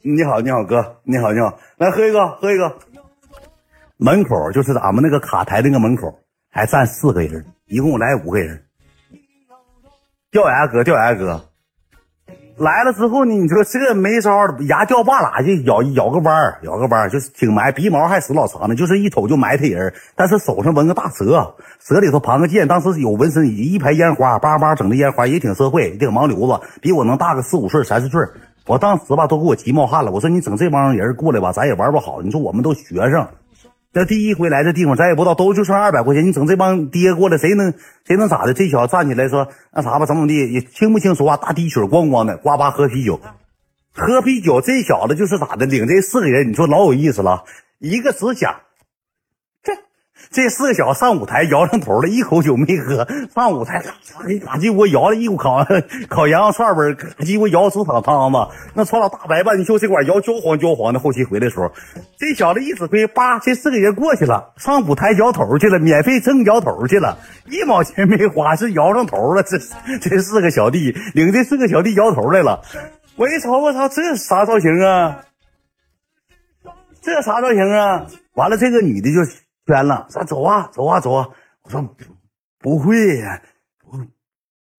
[0.02, 2.78] 你好你好哥你好你好，来喝一个喝一个。
[3.98, 8.64] 门口就是咱们那个卡台那个门口还站四个人，一共来五个人。
[10.32, 11.49] 掉牙哥掉牙哥。
[12.60, 14.30] 来了之后呢，你说这没招，
[14.68, 19.94] 牙掉半拉就咬咬个弯儿，咬个弯儿就是挺埋，鼻毛还死老长的，就是一瞅就埋汰人。
[20.14, 28.20] 但是手上纹个大蛇，蛇里头盘个剑，当时有纹身，一排烟花，叭叭整的烟花也挺社会，也挺盲流子，比我能大个四五岁、三四岁。
[28.68, 30.12] 我当时吧都给我急冒汗了。
[30.12, 32.22] 我说你整这帮人过来吧，咱也玩不好。
[32.22, 33.26] 你说我们都学生，
[33.92, 36.26] 这第一回来的地方，咱也不知道，都就剩二百块钱。
[36.26, 37.74] 你整这帮爹过来，谁能
[38.06, 38.54] 谁能咋的？
[38.54, 43.20] 这小子站起来说那啥吧，怎么怎么地，也听不清说话，大滴血咣咣的，呱呱喝啤酒，
[43.94, 44.62] 喝啤酒。
[44.62, 47.44] 这小子就是咋的，领这四个人，你说老有意思了，
[47.80, 48.62] 一个指甲。
[50.32, 53.82] 这四个小子上舞台摇上头了，一口酒没喝，上舞台
[54.46, 55.66] 嘎叽给我摇了一股烤
[56.08, 58.38] 烤羊肉串味，嘎叽我摇出场汤子，
[58.76, 61.00] 那穿了大白半袖，这管摇焦黄焦黄的。
[61.00, 61.72] 后期回来的时候，
[62.20, 67.18] 这小子一指挥，叭，这四个人过去了，上舞台摇头去了，免费蹭摇头去了，
[67.50, 69.42] 一毛钱没花，是摇上头了。
[69.42, 69.58] 这
[70.00, 72.62] 这四个小弟领这四个小弟摇头来了，
[73.16, 75.22] 我一瞅，我操，这啥造型啊？
[77.02, 78.06] 这啥造型啊？
[78.36, 79.20] 完了，这个女的就。
[79.70, 81.30] 圈了，咱走啊，走啊，走啊！
[81.62, 81.96] 我说
[82.58, 83.40] 不会呀，
[83.80, 84.00] 不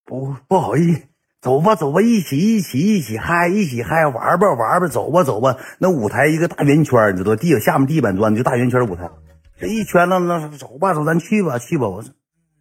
[0.03, 1.03] 不不好意思，
[1.39, 5.55] 走吧，走吧，一起一起一起嗨，一起嗨，玩吧玩吧，走吧走吧。
[5.79, 9.09] 那舞台一个大圆圈，你知道，地下面地板砖，就大圆圈舞台，
[9.57, 11.87] 这一圈了，那走吧走，咱去吧去吧。
[11.87, 12.11] 我说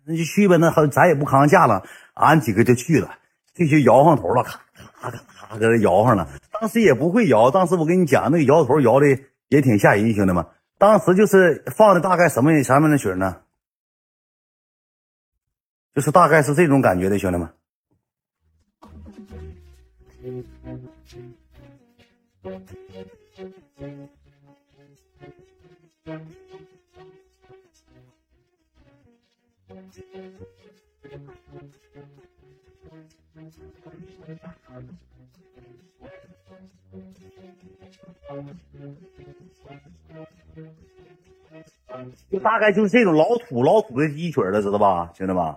[0.06, 1.82] 那就去吧，那好，咱也不扛架了，
[2.14, 3.10] 俺几个就去了，
[3.54, 4.60] 这就摇上头了，咔
[5.00, 6.28] 咔咔咔搁这摇上了。
[6.60, 9.06] 当时也不会摇，当时我跟你讲，那个摇头摇的
[9.48, 10.46] 也挺吓人，兄弟们。
[10.80, 13.42] 当时就是放的大概什么什么的曲呢？
[15.94, 17.52] 就是大概是这种感觉的，兄弟们。
[42.30, 45.56] 就大概就是这种老土老土的低曲了，知道吧，兄弟们？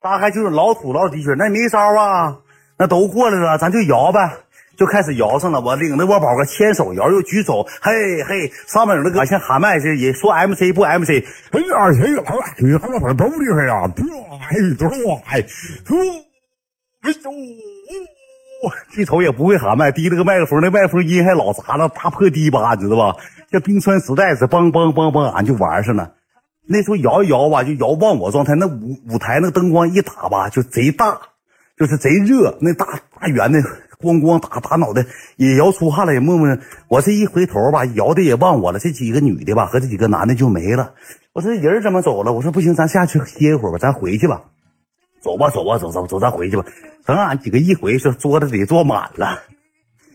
[0.00, 2.40] 大概就是老土老低曲，那没招啊，
[2.78, 4.20] 那都过来了，咱就摇呗，
[4.76, 5.60] 就开始摇上了。
[5.60, 7.92] 我领着我宝哥牵手摇，又举手，嘿
[8.24, 12.22] 嘿，上面有那个像喊麦似的，也说 MC 不 MC，哎呀，谁呀？
[12.58, 13.90] 你他妈多厉害呀！
[14.50, 14.86] 哎，多
[15.26, 15.44] 哎，
[17.00, 17.14] 哎呦，
[18.96, 23.16] 一瞅也不会喊麦，提了个麦克风，那麦克风音还老杂了，大破低吧，知道吧？
[23.52, 26.14] 像冰川时代似的，梆梆梆梆，俺就玩上了。
[26.66, 28.54] 那时候摇一摇吧，就摇忘我状态。
[28.54, 31.20] 那舞舞台那灯光一打吧，就贼大，
[31.76, 32.56] 就是贼热。
[32.62, 32.86] 那大
[33.20, 33.60] 大圆的，
[34.04, 36.46] 咣咣打打脑袋，也摇出汗了，也默默。
[36.88, 38.78] 我这一回头吧，摇的也忘我了。
[38.78, 40.94] 这几个女的吧，和这几个男的就没了。
[41.32, 42.32] 我说人怎么走了？
[42.32, 44.44] 我说不行，咱下去歇一会儿吧，咱回去吧。
[45.20, 46.64] 走吧，走吧，走走走，咱回去吧。
[47.06, 49.40] 等俺几个一回去，桌子得坐满了。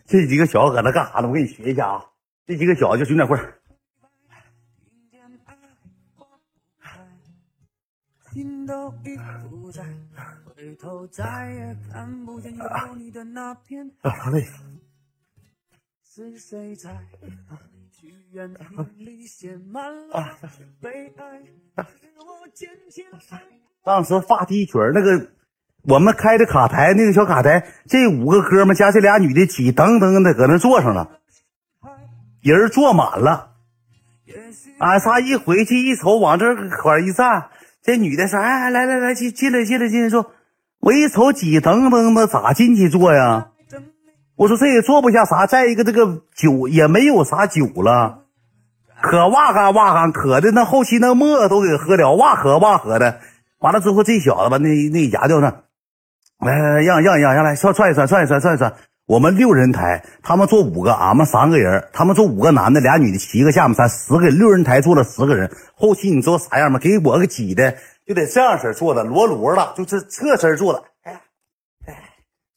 [0.05, 1.27] 这几个小子搁那干啥呢？
[1.27, 2.05] 我给你学一下啊。
[2.47, 3.15] 这几个小子就
[10.79, 12.79] 兄点会儿。
[14.01, 14.47] 啊，累。
[23.83, 25.31] 当时发低曲那个，
[25.83, 31.19] 我们开的卡台，那个小卡台，这五个哥们加这俩女的挤噔噔的搁那坐上了，
[32.41, 33.57] 人坐满了。
[34.79, 37.49] 俺仨一回去一瞅，往这块一站，
[37.81, 40.31] 这女的说：“哎，来来来，进进来进来进来坐。”
[40.89, 43.49] 我一瞅挤噔噔的，咋进去坐呀？
[44.35, 48.21] 我说这也坐不下啥，再一个这个酒也没有啥酒了，
[48.99, 53.19] 渴哇嘎哇嘎，渴的那后期那沫都给喝了，哇喝哇喝的。
[53.59, 55.61] 完了之后，这小子吧，那那牙掉上，
[56.39, 58.73] 来来来，让让让让来，算算一算，算一算，算一算。
[59.05, 65.51] 我们六人台，他们坐五个，俺们三个人，他们坐五个男的，俩女的，七个下面三，十个，六人台坐了十个人。
[65.75, 66.79] 后期你知道啥样吗？
[66.79, 67.75] 给我个挤的，
[68.09, 70.83] 就得这样式做的，罗罗的，就这侧身做的。
[71.03, 71.21] 哎
[71.85, 71.95] 哎，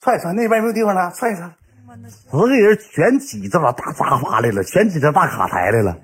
[0.00, 1.52] 踹踹，那边没有地方了，踹踹。
[2.30, 5.98] 十个人全挤这把大沙发来了，全挤这大卡台来了，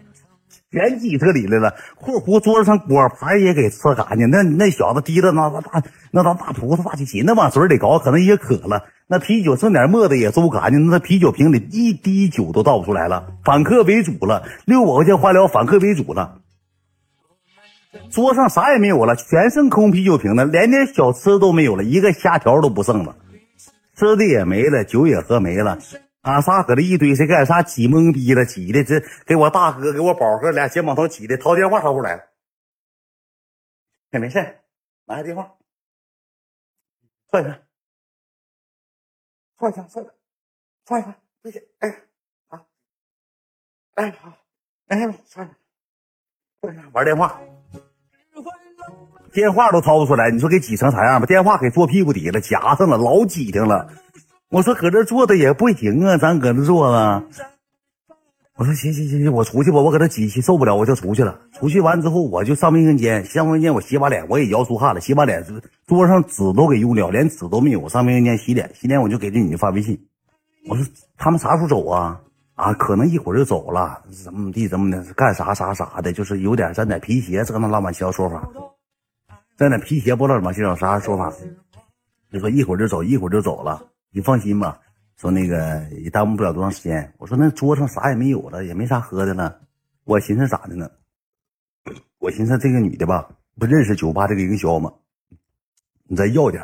[0.70, 1.74] 全挤这里来了。
[1.96, 4.28] 括弧桌子上果盘也给吃干净。
[4.28, 8.84] 那那小子提着那那大那大大葡萄大提琴，那往嘴里搞，可能也渴了。
[9.06, 13.32] 那啤酒剩点沫子也收干净，那啤酒瓶里一滴酒都倒不出来了。
[13.42, 16.42] 反客为主了，六百块钱花了，反客为主了。
[18.10, 23.16] 桌上啥也没有了，全剩空啤酒瓶了，连点小吃都没有了，一个虾条都不剩了。
[23.94, 25.78] 吃的也没了，酒也喝没了，
[26.20, 28.44] 俺仨搁这一堆，谁干啥挤懵逼了？
[28.44, 32.22] 挤的这给我大哥给我宝哥俩肩膀头挤的，掏电话掏出来了。
[34.10, 34.58] 哎，没事，
[35.06, 35.56] 拿下电话，
[37.30, 37.62] 算一算，
[39.58, 40.06] 算一算，
[40.84, 42.02] 算一算，算一算，哎，
[42.48, 42.66] 好，
[43.94, 44.32] 哎好，
[44.88, 45.56] 哎算一算，
[46.60, 47.40] 算一算，玩电话。
[49.38, 51.26] 电话都掏不出来，你说给挤成啥样吧？
[51.26, 53.86] 电话给坐屁股底下了，夹上了，老挤挺了。
[54.50, 57.22] 我说搁这坐着也不行啊，咱搁这坐着。
[58.56, 61.38] 我说行行行行，我出去吧，我搁这挤受不了，我就出去了。
[61.52, 65.44] 出去完之后，我就上卫生间，上卫生间我洗把脸，我也摇出汗了，洗把脸，
[65.86, 67.88] 桌上纸都给用掉，连纸都没有。
[67.88, 69.96] 上卫生间洗脸，洗脸我就给这女的发微信，
[70.68, 70.84] 我说
[71.16, 72.20] 他们啥时候走啊？
[72.56, 78.42] 啊，可能一会儿就走了，怎么地怎么的，干啥啥啥的，就是有点沾点皮鞋，这那乱七八糟说法，
[79.58, 81.32] 在那皮鞋不知道怎么介绍啥说法，
[82.30, 83.84] 就说一会儿就走，一会儿就走了。
[84.12, 84.78] 你放心吧，
[85.16, 87.12] 说那个也耽误不了多长时间。
[87.18, 89.58] 我说那桌上啥也没有了，也没啥喝的了。
[90.04, 90.88] 我寻思咋的呢？
[92.20, 94.92] 我寻思这个女的吧，不认识酒吧这个营销吗？
[96.04, 96.62] 你再要点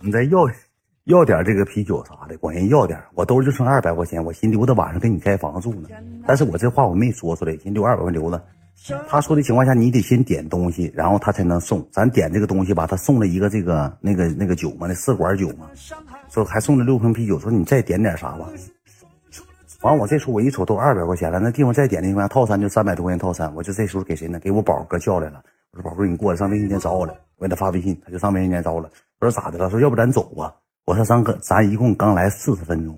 [0.00, 0.50] 你再要
[1.04, 5.90] 要点这个啤酒啥的，管人要点我兜里就剩二百块钱，我寻留到晚上给你开房住呢。
[6.26, 8.42] 但是我这话我没说出来，寻留二百块留了。
[9.08, 11.86] 他说的情况下，你得先点东西，然后他才能送。
[11.90, 15.68] 咱点这个东西吧，他送了一个这个那个那个酒嘛，那四管酒嘛，
[16.30, 17.38] 说还送了六瓶啤酒。
[17.38, 18.48] 说你再点点啥吧。
[19.82, 23.52] 完，我这时候我一瞅都二百块钱了，那地方再点那方套餐就三百多块钱套餐。
[23.54, 24.38] 我就这时候给谁呢？
[24.38, 25.42] 给我宝哥叫来了。
[25.72, 27.14] 我说宝哥，你过来上卫生间找我来。
[27.36, 28.88] 我给他发微信，他就上卫生间找我了。
[29.20, 29.68] 我说咋的了？
[29.70, 30.54] 说要不咱走吧。
[30.84, 32.96] 我说咱哥，咱一共刚来四十分钟，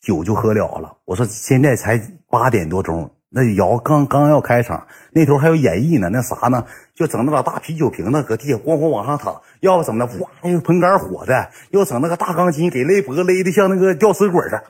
[0.00, 0.96] 酒就喝了了。
[1.04, 3.10] 我说现在才八点多钟。
[3.36, 6.08] 那摇刚刚要开场，那头还有演绎呢。
[6.10, 6.64] 那啥呢？
[6.94, 10.18] 就整那把大啤酒瓶子搁地下咣咣往上躺，要不怎么的？
[10.18, 14.64] 哇，那个喷杆火的，要整那个大钢筋给勒脖勒的像那个吊死鬼似的，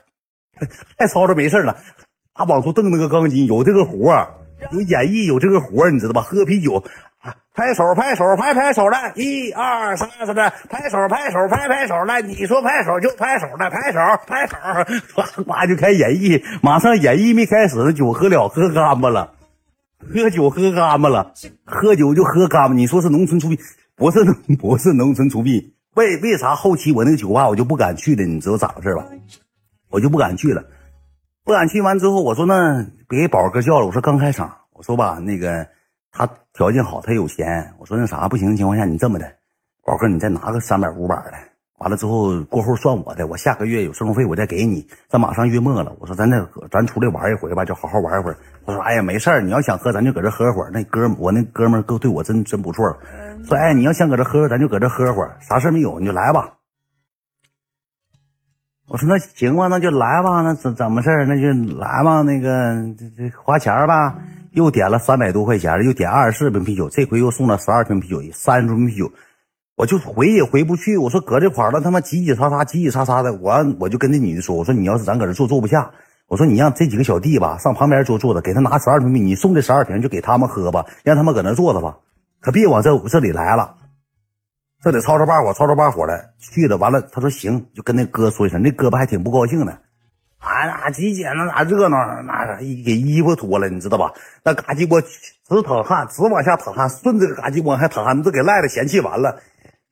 [0.97, 1.77] 太吵吵没事了。
[2.33, 4.27] 他往出蹬那个钢筋，有这个活
[4.71, 6.21] 有演绎有这个活你知道吧？
[6.21, 6.83] 喝啤酒。
[7.53, 12.21] 拍手，拍手，拍拍手来，一二三四的，拍手，拍手，拍拍手来。
[12.21, 14.55] 你说拍手就拍手来，拍手，拍手，
[15.15, 16.39] 呱呱就开演绎。
[16.61, 19.33] 马上演绎没开始，酒喝了，喝干巴了，
[19.99, 21.33] 喝酒喝干巴了，
[21.65, 22.73] 喝酒就喝干巴。
[22.75, 23.57] 你说是农村出殡，
[23.95, 24.23] 不是
[24.59, 25.73] 不是农村出殡。
[25.95, 28.23] 为为啥后期我那个酒吧我就不敢去了？
[28.23, 29.03] 你知道咋回事吧？
[29.89, 30.63] 我就不敢去了，
[31.43, 31.81] 不敢去。
[31.81, 35.67] 完之后我说那给宝哥叫了，我说刚开场，我说吧那个。
[36.11, 37.73] 他条件好，他有钱。
[37.77, 39.31] 我说那啥不行的情况下，你这么的，
[39.83, 41.33] 宝哥，你再拿个三百五百的，
[41.77, 44.87] 完了之后过后算我的，我下个月有生活费我再给你。
[45.07, 48.37] 咱马上月末了，我说咱这咱出来玩一回吧，就好好玩一会儿。
[48.65, 50.71] 他说哎呀没事儿，你要想喝咱就搁这喝会儿。
[50.71, 52.83] 那哥我那哥们哥对我真真不错。
[53.45, 56.53] 说哎你要想搁这喝，咱就搁这喝会儿，啥事没有你就来吧。
[58.89, 61.25] 我说那行吧，那就来吧，那怎怎么事儿？
[61.25, 64.15] 那就来吧，那个这这花钱吧。
[64.57, 69.11] 又点了三百多块钱，又点二十四瓶啤酒，这回又送了十二瓶啤酒，三十瓶啤酒，
[69.75, 70.97] 我就回也回不去。
[70.97, 73.31] 我说搁这块儿了，他妈挤挤擦擦，挤挤擦擦的。
[73.35, 75.91] 我我就跟那女的说，我说你要是咱搁这坐坐不下，
[76.27, 81.97] 我说你让这几个小弟吧上旁边坐坐着，给他拿十二瓶啤，你送这十二瓶就给他们喝吧，让他们搁那坐着吧，
[82.41, 83.75] 可别往这这里来了，
[84.81, 86.77] 这得吵吵把火，吵吵把火的去了。
[86.77, 89.77] 完了，他说行，就跟那哥说一声，那哥吧还挺不高兴的。
[90.39, 91.97] 啊，那几姐那哪热闹？
[92.21, 94.13] 那给衣服脱了，你知道吧？
[94.43, 99.41] 那嘎叽窝直淌汗，直往下淌汗，顺着嘎叽窝还淌汗，这给赖的嫌弃完了，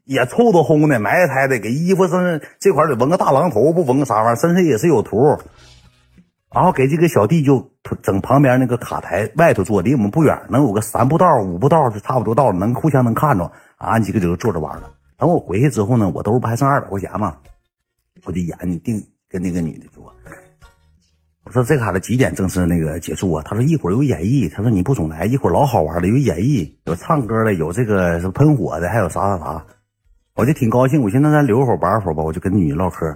[0.04, 4.36] 也臭的烘的，埋汰的，给衣服上这块得纹个大狼头，不纹个啥玩意儿？
[4.36, 5.40] 身上也是有图。
[6.54, 13.52] 然后给这个小弟就整旁边那个卡台外头坐，离我们不远，能有个三步道、五步道就差不多到了，能互相能看着。
[13.78, 14.92] 俺几个就坐着玩了。
[15.18, 17.38] 等我回去之后呢，我兜不还剩二百块钱吗？
[18.24, 20.14] 我就眼睛定跟那个女的说。
[21.44, 23.44] 我说这卡的几点正式那个结束啊？
[23.46, 24.52] 他说一会儿有演绎。
[24.52, 29.66] 他说你不总来，一会儿老好玩了，有演绎，有唱歌的，有这个喷火的，还有啥啥啥。
[30.36, 32.24] 我就挺高兴，我寻思咱留会儿玩会儿吧。
[32.24, 33.16] 我就跟那女唠嗑，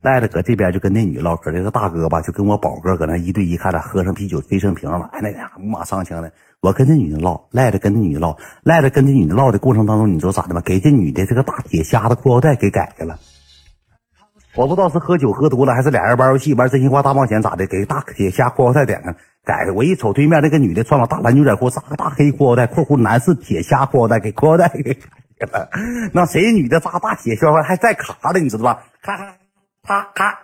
[0.00, 1.52] 赖着搁这边就跟那女唠嗑。
[1.52, 5.10] 这个大哥吧，就跟我宝哥搁那一对一，看俩喝上啤酒，吹上瓶了。
[5.12, 6.32] 哎，那俩五马上枪的。
[6.62, 10.62] 我跟这女的唠，赖着跟那女的唠，赖着跟这女的唠的过程当中，你知道咋的吗？
[10.64, 13.18] 给这女的这个大铁匣子裤腰带给改开了。
[14.54, 17.66] 我不知道是喝酒喝多了，还是俩人玩游戏玩真心话大冒险咋的？
[17.66, 19.70] 给大铁虾裤腰带点上改。
[19.74, 24.92] 我一瞅对面那个女的穿个大蓝牛仔裤，扎个大黑裤腰带（括弧男士铁虾裤腰带），给裤腰带给
[25.38, 25.70] 改了。
[26.12, 28.82] 那谁女的扎大铁销还带卡的，你知道吧？
[29.00, 29.24] 咔咔
[29.84, 30.38] 咔咔，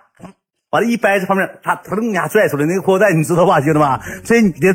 [0.70, 4.01] 完了，一掰这方面，他腾一下拽出来那个裤腰带，你知道吧，兄弟们？
[4.24, 4.74] 这女的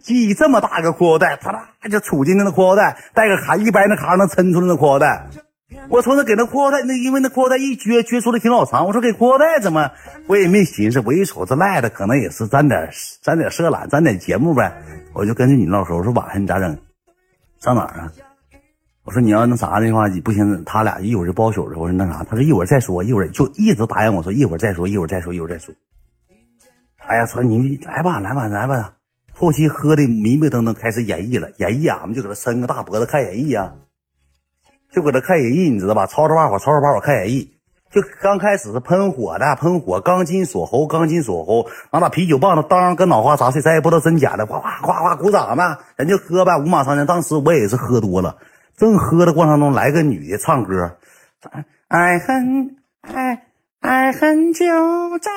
[0.00, 5.26] 系这么大个裤腰带，啪啦就杵进那个裤腰带，带个卡一掰那卡能抻出来那裤腰带。
[5.88, 8.86] 我从那给那裤腰带，那因为那裤腰带一撅撅出来挺老长。
[8.86, 9.90] 我说给裤腰带怎么？
[10.26, 11.02] 我也没寻思。
[11.04, 12.88] 我一瞅这赖的，可能也是沾点
[13.20, 14.72] 沾点色懒，沾点节目呗。
[15.12, 15.96] 我就跟着你唠嗑。
[15.96, 16.78] 我说晚上你咋整？
[17.60, 18.12] 上哪儿啊？
[19.04, 21.78] 我说你要那啥的话，不行，他俩一会儿就包宿了。
[21.78, 25.74] 我说那啥，他说一会儿再说，一会儿就一直答应我说一会儿再说，一会儿再说，一会儿再说。
[26.98, 28.94] 哎呀，说你来吧，来吧，来吧。
[29.32, 31.50] 后期喝的迷迷瞪瞪，开始演绎了。
[31.56, 33.74] 演绎俺们就搁那伸个大脖子看演绎啊，
[34.92, 36.06] 就搁那看演绎，你知道吧？
[36.06, 37.48] 吵吵把火，吵吵把火看演绎。
[37.90, 47.04] 就刚开始是喷火的，喷火，钢筋锁喉，钢筋锁喉，拿把啤酒棒子当跟脑花砸碎，咱也不知道真假的，哗哗哗哗鼓掌呗，人就喝呗，五马长枪。
[47.04, 48.36] 当时我也是喝多了，
[48.76, 50.96] 正喝的过程中，来个女的唱歌，
[51.88, 53.42] 爱恨爱
[53.80, 54.64] 爱恨就
[55.18, 55.30] 在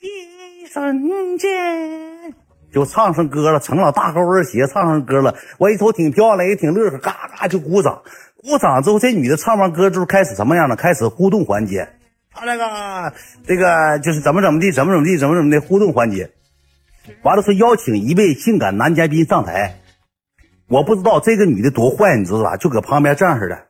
[0.00, 2.34] 一瞬间，
[2.72, 5.34] 就唱上歌了，成了大高跟鞋唱上歌了。
[5.58, 8.02] 我一瞅挺漂亮，也挺乐呵，嘎嘎就鼓掌。
[8.40, 10.76] 鼓掌之后，这女的唱完歌之后开始什么样呢？
[10.76, 11.88] 开始互动环节，
[12.30, 13.12] 她那个
[13.44, 16.30] 这个就是怎么怎么地，怎么怎么地，怎么怎么的互动环节。
[17.22, 19.80] 完了说邀请一位性感男嘉宾上台，
[20.68, 22.56] 我不知道这个女的多坏，你知道吧？
[22.56, 23.66] 就搁旁边这样似的，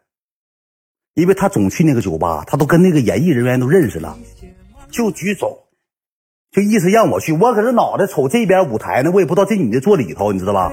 [1.14, 4.18] 因为她总去那个酒吧，她都跟那个演艺人员都认识了，
[4.90, 5.68] 就举手，
[6.52, 7.32] 就意思让我去。
[7.32, 10.70] 我搁这脑袋瞅这边舞台呢，我也不知道这女的坐里头，你知道吧？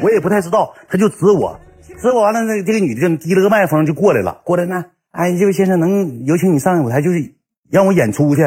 [0.00, 1.60] 我也不太知道，她就指我。
[2.00, 7.32] 之后完了，那这个女的就提了个麦克风就过来了，过来呢，哎，这位先生能有请你上舞台，就是
[7.70, 8.42] 让我演出去。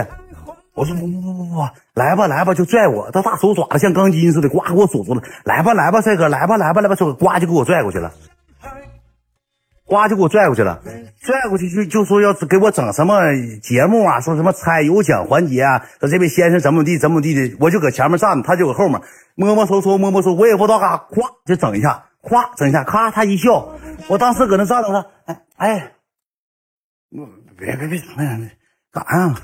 [0.75, 5.21] 我说不不不不不，来吧来吧，就拽我，他大手爪子像钢筋似的，呱给我锁住了。
[5.43, 8.13] 来吧来吧，帅哥，来吧来吧来吧，说呱就给我拽过去了，
[9.85, 10.81] 呱就给我拽过去了，
[11.19, 13.19] 拽过去就就说要给我整什么
[13.61, 19.01] 节目啊，说什么猜有奖环节啊，说这位先生怎么地怎么地的，我就搁前面站着，他就搁后面
[19.35, 22.05] 摸摸搜搜摸摸搜，我也不知道嘎，咵就整一下。
[22.21, 23.75] 咵，整一下，咔，他一笑，
[24.07, 25.93] 我当时搁那站着呢，哎哎，
[27.57, 28.49] 别别别整那样的，
[28.91, 29.35] 干啥呀？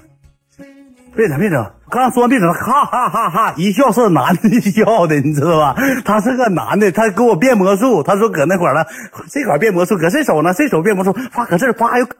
[1.15, 5.73] 别整别整，刚说完别整，哈哈哈哈一笑是男的笑的，你知道吧？
[6.03, 8.85] 他是个男的，他给我变魔术，他说搁那块儿了，
[9.29, 12.15] 这块变魔术，搁这手呢，这手变魔术，啪，搁这啪又，搁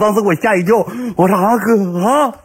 [0.00, 0.78] 当时给我吓一跳，
[1.16, 2.40] 我说啊哥啊。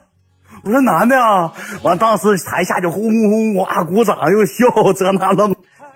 [0.64, 1.52] 我说男的啊，
[1.84, 5.50] 完当时台下就轰轰轰哇鼓掌又笑这那的，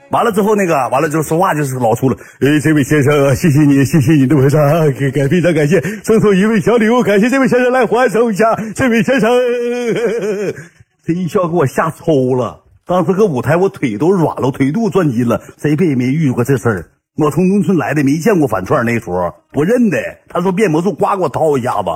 [0.09, 2.18] 完了之后那个完了就说话就是老粗了。
[2.39, 4.61] 哎，这位先生，谢谢你，谢谢你的捧场，
[4.93, 9.30] 感感非常感谢，赠送一位小礼物，感谢这位先生来欢送一下这位先生。
[11.05, 16.86] 这一笑给我吓抽了，当时搁舞台我腿都软了，腿肚转筋了，这辈子没遇过这事儿。
[17.16, 19.97] 我从农村来的，没见过反串那时候不认得。
[20.30, 21.89] 他说变魔术，呱给我掏一下子。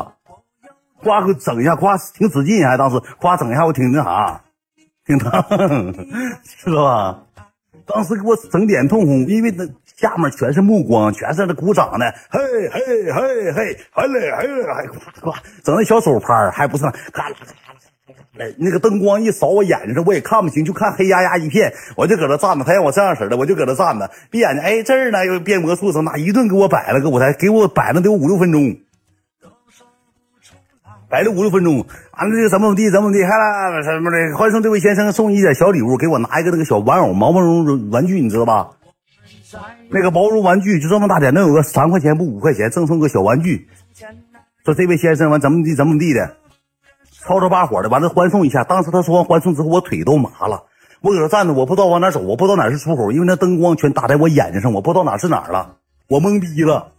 [1.04, 4.42] 夸给整一下，夸挺使劲，还当时夸整一下，我挺那啥，
[5.06, 5.94] 挺疼，
[6.44, 7.20] 知道吧？
[7.86, 12.40] 当时给我整脸通红，因为那下面全是目光，全是那鼓掌的，嘿
[12.70, 28.76] 嘿嘿嘿，还嘞还嘞，还夸夸，整那小手拍还不是，咔啦咔啦咔啦，那个灯光一扫我眼睛上，我也看不清，就看黑压压一片，我就搁那站着，他让我这样式的，我就搁那站着，闭眼睛，哎这儿呢又变魔术，什么一顿给我摆了个舞台，给我摆了得有五六分钟。
[31.10, 38.72] 摆了五六分钟，完了这个怎么怎么地怎么地，还了什么的，欢送这位先生送一点小礼物，给我拿一个那个小玩偶毛毛绒玩具，你知道吧？
[39.90, 43.70] 那个毛绒玩具就这么大点，能有个三块钱不五块钱，赠送个小玩具。
[44.66, 46.36] 说这位先生完怎么地怎么地的，
[47.24, 48.66] 吵吵把火的，完了欢送一下。
[48.66, 50.66] 当时他说完欢送之后，我腿都麻了，
[51.00, 55.78] 我搁这站着，我不知道往哪走，我不知道哪是出口，因为那灯光全打在我眼睛上，我不知道哪是哪了，
[56.10, 56.92] 我懵逼了。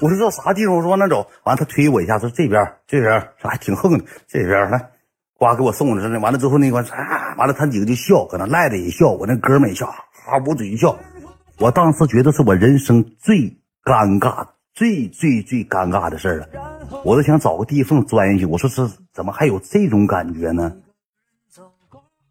[0.00, 0.76] 我说这啥地方？
[0.76, 1.26] 我说往哪走？
[1.44, 4.04] 完了他推我一下，说这边，这边，还挺横的。
[4.28, 4.90] 这边来，
[5.36, 6.20] 呱给我送的，真的。
[6.20, 10.96] 完了之后那个啊，完了他几个就笑，搁那赖着也笑，我那哥们也笑，哈捂嘴一笑。
[11.58, 16.46] 我当时觉得是我人生最尴尬、最最最尴尬的事了。
[17.04, 18.46] 我都想找个地缝钻进去。
[18.46, 20.76] 我说是怎么还有这种感觉呢？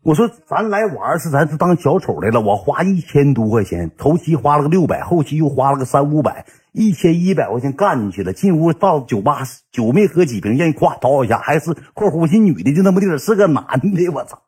[0.04, 2.40] 我说咱来玩是咱是当小丑来了。
[2.40, 6.46] 我花一千多块钱，头期花了个六百，后期又花了个三五百。
[6.78, 14.44] 一千一百块钱干进去了，进屋到酒吧，酒没喝几瓶，让人夸叨一下，还是（括弧）是女的，就那么地儿，是个男的，我操！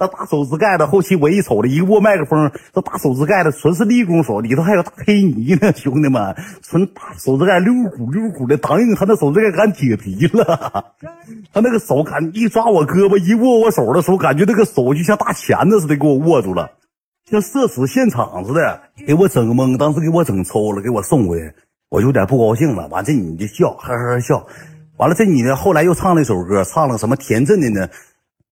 [0.00, 10.94] 那大手指盖子，后期我一瞅了，一握麦克风，这大手指盖子纯是立功手，里头还有大黑泥呢， 兄弟们，纯大手指盖溜鼓溜鼓的，当硬，他那手指盖干铁皮了，
[11.52, 16.70] 他那个手感一抓我胳膊，一握我手的时候，感觉那个手就像大钳子似的，给我握住了。
[17.30, 21.52] 像社死现场似的，给我整懵，当时给我整抽了，给我送回去，
[21.90, 22.88] 我有点不高兴了。
[22.88, 24.46] 完，这女的笑，呵呵笑。
[24.96, 27.88] 完了，这女的后来又唱了一首歌，唱了什么田震的呢？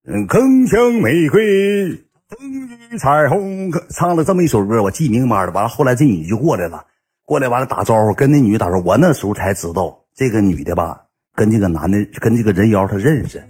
[0.07, 1.89] 嗯，铿锵玫瑰，
[2.29, 2.51] 风
[2.93, 5.53] 雨彩虹，唱了这么一首歌，我记明白了。
[5.53, 6.85] 完了，后来这女的就过来了，
[7.25, 8.89] 过来完了打招呼，跟那女的打招呼。
[8.91, 11.01] 我那时候才知道，这个女的吧，
[11.35, 13.43] 跟这个男的，跟这个人妖他认识。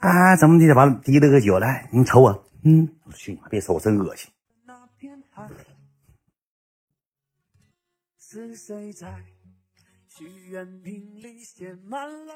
[0.00, 0.74] 啊，怎么的？
[0.74, 2.44] 完了，提了个酒来，你瞅我。
[2.64, 3.48] 嗯，我去你妈！
[3.48, 4.30] 别说我真恶心。
[8.18, 9.22] 是谁在
[10.08, 12.32] 许愿瓶里写满了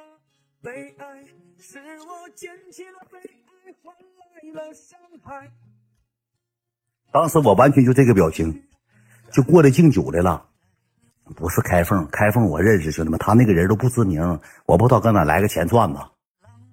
[0.61, 1.25] 悲哀？
[1.59, 3.95] 是我捡起了悲哀，换
[4.35, 5.51] 来了伤害
[7.13, 8.67] 当时我完全就这个表情，
[9.33, 10.51] 就过来敬酒来了。
[11.35, 16.01] 不是开凤，开凤我认识兄弟们，他那个人都不知名，我不知道搁哪来个钱串子。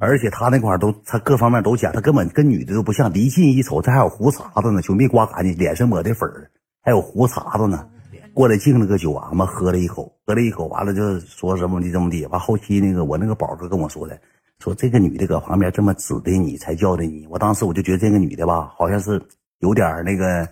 [0.04, 3.12] 而且他那块都，他各方面都假，他根本跟女的都不像。
[3.14, 6.49] 离近一瞅，这还有胡茬子呢，就没刮干净，脸上抹的粉儿，
[6.82, 7.88] 还有胡茬子呢。
[8.34, 12.26] 过来敬了个酒，俺们喝了一口，喝了一口，完了就说怎么的怎么的。
[12.28, 14.20] 完后期那个我那个宝哥跟我说的，
[14.60, 17.26] 说这个女的搁旁边这么指的你，才叫的你。
[17.30, 19.22] 我当时我就觉得这个女的吧，好像是
[19.60, 20.47] 有点那个。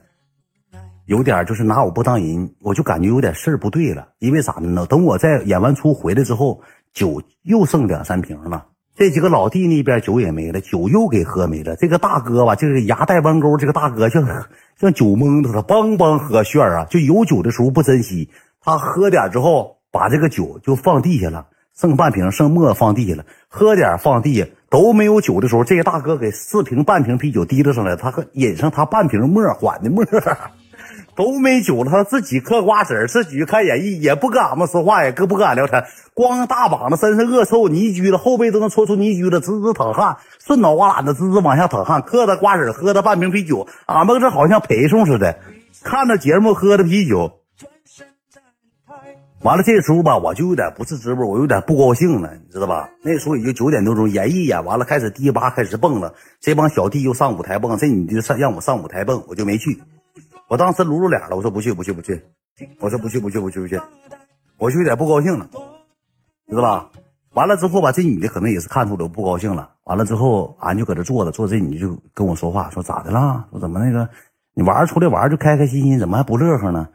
[1.08, 4.08] 有点就是拿我不当人，我就感觉有点事儿不对了。
[4.20, 4.86] 因为咋的呢？
[4.86, 6.62] 等我在演完出回来之后，
[6.94, 8.68] 酒又剩两三瓶了。
[8.96, 11.76] 这几个老弟那边酒也没了，酒又给喝没了。
[11.76, 14.28] 这个大哥吧，就是牙带弯钩，这个大哥像
[14.80, 16.86] 像酒蒙子，他梆梆喝炫啊！
[16.90, 18.30] 就有酒的时候不珍惜，
[18.62, 30.04] 他喝点之后把这个酒就放地下了，剩半瓶，剩沫放地下了，喝点放地下都没有酒的时候，这个大哥给四瓶半瓶啤酒提溜上来，他喝饮上他半瓶沫，缓的沫。
[31.22, 35.84] 都没酒了，他自己嗑瓜子自己看演绎，也不跟俺们说话，也跟不跟俺聊天，
[36.16, 45.38] 光大膀子身上恶臭泥居了，后背都能搓出泥居了，滋滋淌汗，顺脑瓜懒子滋滋往下淌汗，嗑的瓜子，喝的半瓶啤酒，俺们这好像陪送似的，
[45.84, 47.34] 看着节目喝的啤酒。
[49.44, 52.90] 完了，这时候吧，我就有点不是滋味，我有点不高兴了，你知道吧？
[53.04, 59.80] 那时候已经九点多钟，演艺演完了，开始迪吧开始蹦了，这帮小弟又上舞台蹦，这女的上让我上舞台蹦，我就没去。
[60.52, 62.22] 我当时撸撸脸了，我说不去不去不去，
[62.82, 63.80] 我说不去不去不去不去，
[64.58, 65.48] 我就有点不高兴了，
[66.50, 66.90] 知道吧？
[67.36, 69.72] 完了之后吧，这女的可能也是看出来我不高兴了。
[69.86, 73.48] 完了之后，俺就搁这坐着，坐这女的就跟我说话，说咋的了？
[73.50, 74.10] 说怎么那个
[74.54, 76.90] 你玩出来玩就开开心心，怎么还不乐呵呢？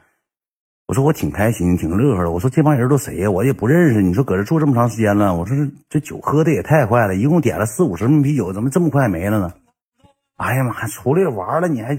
[0.86, 2.30] 我说我挺开心，挺乐呵的。
[2.32, 3.30] 我说这帮人都谁呀？
[3.30, 4.02] 我也不认识。
[4.02, 5.56] 你说搁这坐这么长时间了，我说
[5.88, 9.54] 这酒喝的也太快了，一共点了四五十瓶啤酒，怎么这么快没了呢？
[10.36, 11.98] 哎呀妈，出来玩了你还？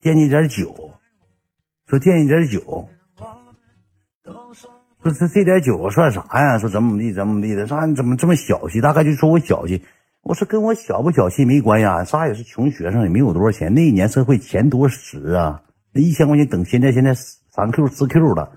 [0.00, 0.92] 惦记点酒，
[1.86, 2.88] 说惦记点酒，
[5.02, 6.58] 说这这点酒算啥呀？
[6.58, 7.66] 说怎么怎么地，怎么地的？
[7.66, 7.86] 啥？
[7.86, 8.80] 你怎么这么小气？
[8.80, 9.82] 大概就说我小气。
[10.22, 13.72] 我说跟我小不小气没关系啊，啥也是穷学生，也没有多少钱。
[13.72, 18.52] 那一年社会钱多实啊，那一千块钱等现在现在三 Q 四 Q 了。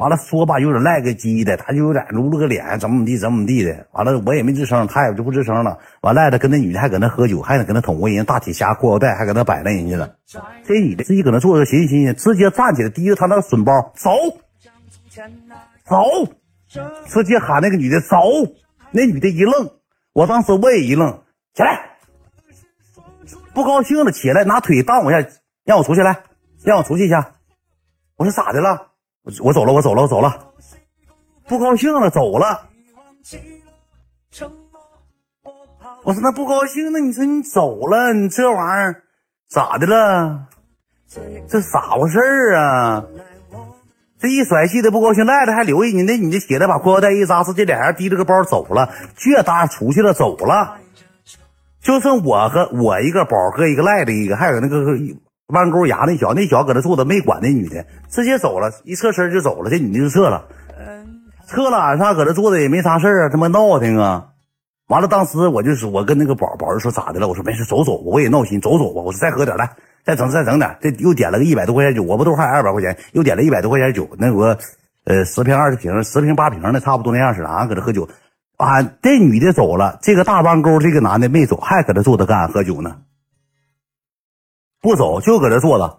[0.00, 3.86] 完了说吧，有点赖个鸡的，他就有点撸了个脸，怎么怎么地，怎么怎么地的。
[3.92, 5.78] 完了我也没吱声，他也就不吱声了。
[6.00, 10.08] 完赖的跟那女的还搁那喝酒，还得搁那捅过人，大铁匣裤腰带还搁那摆弄人家呢。
[10.64, 14.10] 这女的自己搁那坐着，寻思寻思，直接站起来，提着他那个笋包走，
[15.84, 16.02] 走，
[17.06, 18.16] 直接喊那个女的走。
[18.92, 19.70] 那女的一愣，
[20.14, 21.22] 我当时我也一愣，
[21.54, 21.90] 起来，
[23.52, 25.28] 不高兴了，起来拿腿挡我一下，
[25.64, 26.22] 让我出去来，
[26.64, 27.32] 让我出去一下。
[28.16, 28.89] 我说咋的了？
[29.22, 30.52] 我我走了，我走了，我走了，
[31.46, 32.68] 不高兴了，走了。
[36.02, 39.02] 我说那不高兴，那你说你走了，你这玩意儿
[39.48, 40.46] 咋的了？
[41.46, 43.04] 这咋回事儿啊？
[44.18, 50.78] 这一甩气的不高兴，赖的还留意你，那你的鞋带把裤腰带一扎实，这俩人提着个包走了，这搭出去了，走了，
[51.82, 54.78] 就剩我和我一个宝哥一个赖的一个，还有那个。
[55.52, 59.70] 弯钩牙那小那小搁那坐着没管那女的，直接走了，一侧身就走了。
[59.70, 60.46] 这女的就撤了，
[61.46, 61.78] 撤了。
[61.78, 64.26] 俺仨搁这坐着也没啥事儿啊，他妈闹腾啊。
[64.88, 67.28] 完了，当时我就是我跟那个宝宝说咋的了？
[67.28, 69.02] 我说没事，走走吧，我也闹心，走走吧。
[69.02, 69.70] 我说再喝点来，
[70.04, 70.76] 再整再整点。
[70.80, 74.08] 这又点了个一百多块钱酒，我不都还二百块钱，又点了一百多块钱酒。
[74.18, 74.58] 那有个
[75.04, 77.48] 呃十瓶二十瓶，十瓶八瓶的，差不多那样式的。
[77.48, 78.08] 俺搁这喝酒，
[78.56, 82.96] 俺这女的走了，这个大弯钩这个男的没走，还搁这坐着干喝酒呢。
[84.80, 85.98] 不走，就搁这坐着，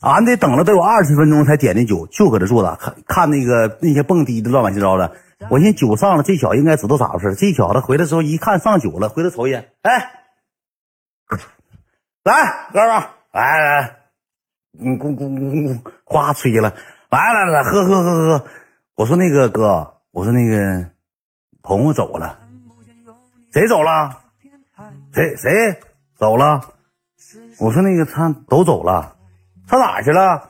[0.00, 5.12] 俺得等了得有二十分钟才点的酒，就搁这坐着看看那个那些蹦迪的乱七糟的。
[5.50, 7.34] 我寻思酒上了，这小子应该知道咋回事。
[7.34, 10.10] 这小子回来之后一看上酒了，回头瞅一眼，哎，
[12.24, 12.88] 来哥们，
[13.32, 13.96] 来来，
[14.80, 16.74] 嗯咕咕咕咕，哗吹了，
[17.10, 18.46] 来来来，喝喝喝喝。
[18.96, 20.90] 我说那个哥，我说那个
[21.62, 22.38] 朋友走了，
[23.52, 24.10] 谁走了？
[25.12, 25.78] 谁谁
[26.16, 26.60] 走了？
[27.60, 29.16] 我说那个他都走了，
[29.66, 30.48] 上哪去了？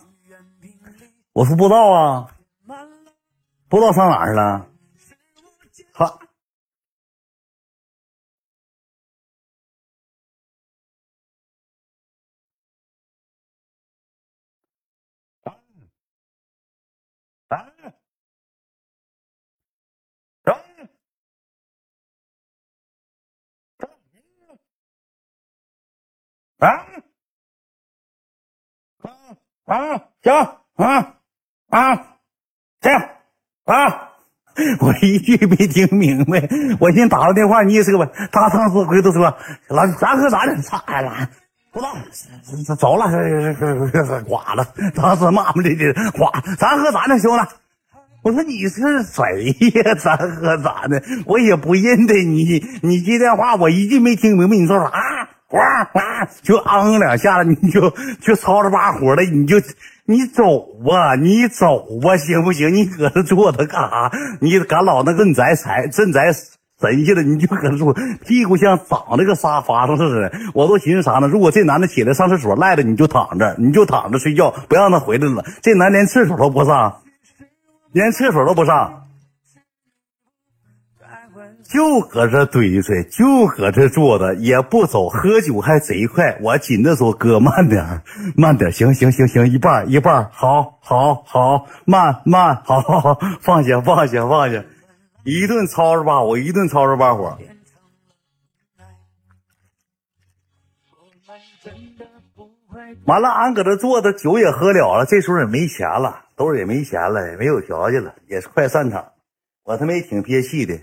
[1.33, 2.27] 我说不知道啊，
[3.69, 4.68] 不知道上哪去了。
[26.59, 26.69] 啊
[29.67, 30.03] 啊啊！
[30.25, 30.35] 行
[30.77, 31.15] 啊
[31.71, 31.97] 啊！
[32.81, 32.93] 行
[33.65, 34.09] 啊！
[34.81, 36.49] 我一句没听明白，
[36.81, 38.11] 我先打个电话，你也是个吧？
[38.33, 39.37] 他当时回头说
[39.69, 40.61] ：“老咱喝啥呢？
[40.63, 41.31] 操啦！
[41.71, 43.07] 不知道，走了，
[44.27, 44.67] 挂了。
[44.97, 46.31] 当时骂骂咧咧，挂。
[46.59, 47.45] 咱喝咱的，兄弟？
[48.25, 49.95] 我说你是谁呀？
[49.95, 51.01] 咱喝咱的？
[51.27, 52.59] 我也不认得你。
[52.83, 54.57] 你接电话，我一句没听明白。
[54.57, 54.91] 你说啥？
[55.49, 55.59] 呱
[55.93, 56.01] 呱，
[56.43, 57.91] 就嗯两下子，你就
[58.21, 59.57] 就吵着把火的，你就。
[60.11, 62.73] 你走吧，你走吧，行不行？
[62.73, 64.11] 你搁这坐着干啥？
[64.41, 67.95] 你敢老那个宅财镇宅神仙了，你就搁这坐，
[68.25, 70.33] 屁股像长那个沙发上似的。
[70.55, 71.29] 我都寻思啥呢？
[71.29, 75.45] 如果这男的起来上厕所赖着，你就躺着，你就躺着睡觉，不让他回来了。
[75.61, 77.03] 这男连厕所都不上，
[77.93, 79.08] 连厕所都不上。
[81.69, 86.39] 就搁这堆着，就搁这坐着，也不走，喝酒还贼快。
[86.41, 88.03] 我紧着说：“哥，慢点，
[88.37, 94.65] 慢点，行行行行，一半一半，好，好，好，慢慢，好，好，好，放下，放下，放下，
[95.25, 97.37] 一顿吵着吧，我一顿吵着把火。
[103.05, 109.13] 完了，俺搁这坐着，酒也喝了了，这时候也没钱了，兜里也没钱了，也没有条件了，也是快散场。
[109.65, 110.79] 我他妈也挺憋气的。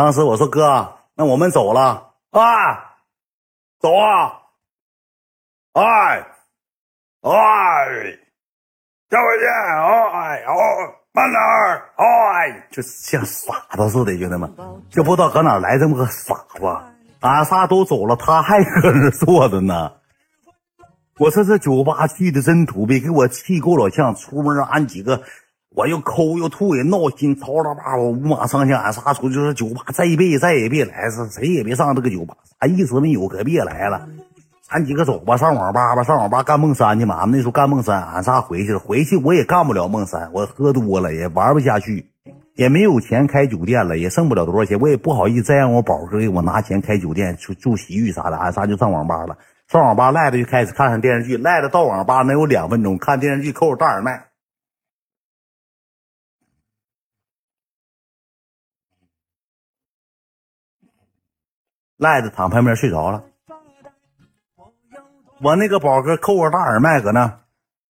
[0.00, 2.40] 当时我说哥，那我们走了啊，
[3.78, 4.32] 走啊，
[5.74, 6.26] 哎，
[7.20, 7.30] 哎，
[9.10, 10.56] 下回见，哎，哦，
[11.12, 14.50] 慢点儿，哎，就像傻子似的，兄弟们，
[14.88, 16.64] 就不知道搁哪来这么个傻子。
[17.20, 19.92] 俺仨都走了，他还搁那坐着呢。
[21.18, 24.14] 我说这酒吧去的真土鳖，给我气够了呛。
[24.14, 25.24] 出门俺几个。
[25.74, 34.08] 我又抠又吐也闹心，吵吵叭叭，五马上枪，俺仨出去说酒吧，这一辈子再也别来，是谁也别上这个酒吧，啥意思没有，可别来了。
[34.68, 37.16] 咱几个走吧，上网吧吧，上网吧干梦三去嘛。
[37.16, 42.06] 俺们那时候干梦三，俺仨回去了，回去我也干不了梦三，我喝多了也玩不下去，
[42.56, 49.36] 也没有钱开酒店了，也剩不了多少钱，我也不好意思再让我宝哥给我拿钱开酒店去住洗浴啥的，俺仨就上网吧了。
[49.68, 54.29] 上网吧赖着就开始看上电视剧，赖着到网吧能有两分钟，看电视剧扣着大耳麦。
[62.00, 63.24] 赖着躺旁边睡着了，
[65.42, 67.40] 我那个宝哥扣我大耳麦搁那，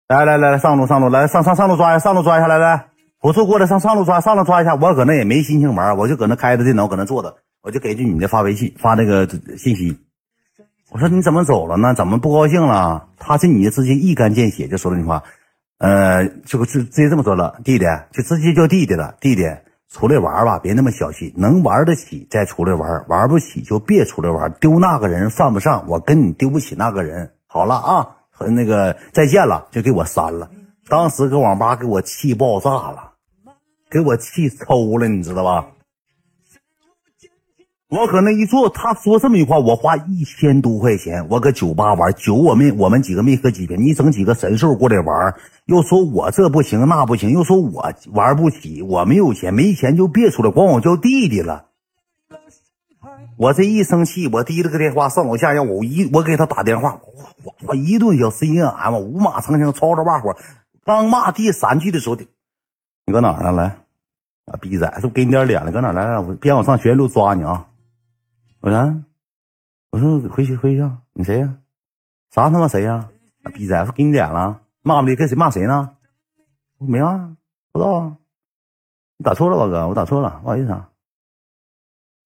[0.08, 2.86] 来来来来上路上路来上上上路抓一下上路抓一下来来，
[3.20, 9.96] 不是过来上上路抓上路抓一下，我搁那也没心情玩，我就搁那开着电脑搁那坐着，我就给这女的发微信发那个信息，
[10.90, 11.94] 我说你怎么走了呢？
[11.94, 13.06] 怎么不高兴了？
[13.16, 15.22] 他这女的直接一干见血就说了句话，
[15.78, 19.44] 呃，就直接这么说了，弟弟就直接叫弟弟了，弟弟。
[19.90, 24.52] 出来玩吧，别那么小气，能玩得起再出来玩，玩不起就别出来玩。
[24.60, 27.32] 丢那个人犯不上，我跟你丢不起那个人。
[27.48, 30.48] 好了啊，和那个再见了，就给我删了。
[30.88, 33.14] 当时搁网吧给我气爆炸了，
[33.90, 35.66] 给我气抽了，你知道吧？
[37.90, 45.34] 我搁那一坐，他说这么一句话，我花一千多块钱，我搁酒吧玩酒，我没我们几个没喝几瓶，你整几个神兽过来玩，
[45.64, 51.66] 又说我这不行那不行，又说我玩不起，我没有钱，没钱就别出来，管我叫弟弟了。
[53.36, 57.00] 我这一生气，我提了个电话上楼下让我一我给他打电话，
[57.42, 60.36] 我我一顿小 C N M，五马长枪，吵吵把火。
[60.84, 63.50] 刚骂第三句的时候，你搁哪呢？
[63.50, 63.64] 来，
[64.46, 65.72] 啊逼崽，是不给你点脸了？
[65.72, 66.22] 搁哪来来？
[66.40, 67.66] 别让我上学院路抓你啊！
[68.60, 69.04] 我说，
[69.90, 71.58] 我说回去回去，你谁呀？
[72.30, 73.10] 啥他妈谁呀？
[73.54, 74.60] 逼崽子给你脸了？
[74.82, 75.16] 骂不咧？
[75.16, 75.96] 跟谁骂谁呢？
[76.76, 77.36] 我没啊，
[77.72, 78.18] 不知道啊。
[79.16, 79.88] 你打错了吧，哥？
[79.88, 80.90] 我打错了，不好意思啊。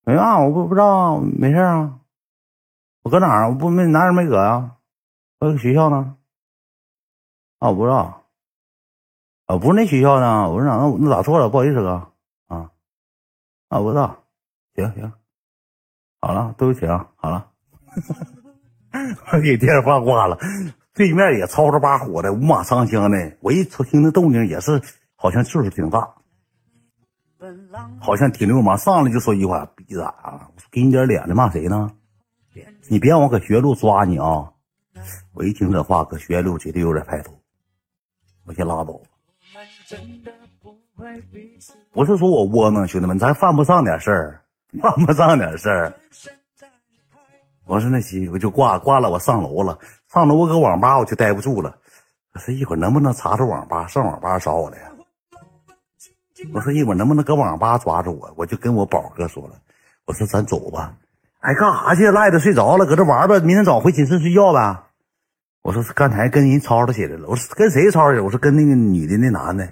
[0.05, 2.01] 没啊，我不不知道啊，没事啊。
[3.03, 3.51] 我搁哪儿？
[3.51, 4.77] 我不没哪人没搁啊？
[5.39, 6.17] 我搁学校呢。
[7.61, 8.25] 啊，我不知道。
[9.47, 10.51] 啊，不是那学校呢。
[10.51, 10.65] 我说？
[10.67, 12.13] 那那打错了，不好意思，哥。
[12.49, 12.73] 啊
[13.69, 14.25] 啊，我不知道。
[14.75, 15.13] 行行。
[16.25, 17.51] 好了，对不起啊，好了，
[19.31, 20.39] 我给电话挂了。
[20.95, 23.37] 对面也吵吵把火的，五马长枪的。
[23.41, 24.81] 我一听那动静，也是
[25.17, 26.15] 好像岁数挺大，
[28.01, 28.79] 好像挺流氓。
[28.79, 30.49] 上来就说一句话：“逼咋啊？
[30.71, 31.93] 给你点脸的，骂谁呢？
[32.89, 34.51] 你别让我搁学路抓你啊！”
[35.35, 37.39] 我一听这话，搁学路绝对有点派头。
[38.47, 38.99] 我先拉倒。
[41.93, 44.44] 不是说我窝囊，兄弟们，咱犯不上点事儿。
[44.81, 45.93] 犯不上点事儿，
[47.67, 49.09] 我说那行，我就挂挂了。
[49.11, 49.79] 我上楼了，
[50.13, 51.77] 上楼我搁网吧我就待不住了。
[52.35, 53.87] 我说一会儿能不能查查网吧？
[53.87, 54.91] 上网吧找我来呀？
[56.53, 58.33] 我说一会儿能不能搁网吧抓着我？
[58.37, 59.55] 我就跟我宝哥说了，
[60.07, 60.95] 我说咱走吧。
[61.41, 62.11] 哎，干啥去？
[62.11, 63.39] 赖着睡着了，搁这玩吧。
[63.39, 64.83] 明天早回寝室睡觉呗。
[65.63, 67.29] 我说刚才跟人吵吵起来了。
[67.29, 68.23] 我说跟谁吵吵？
[68.23, 69.67] 我说跟那个女的那男的。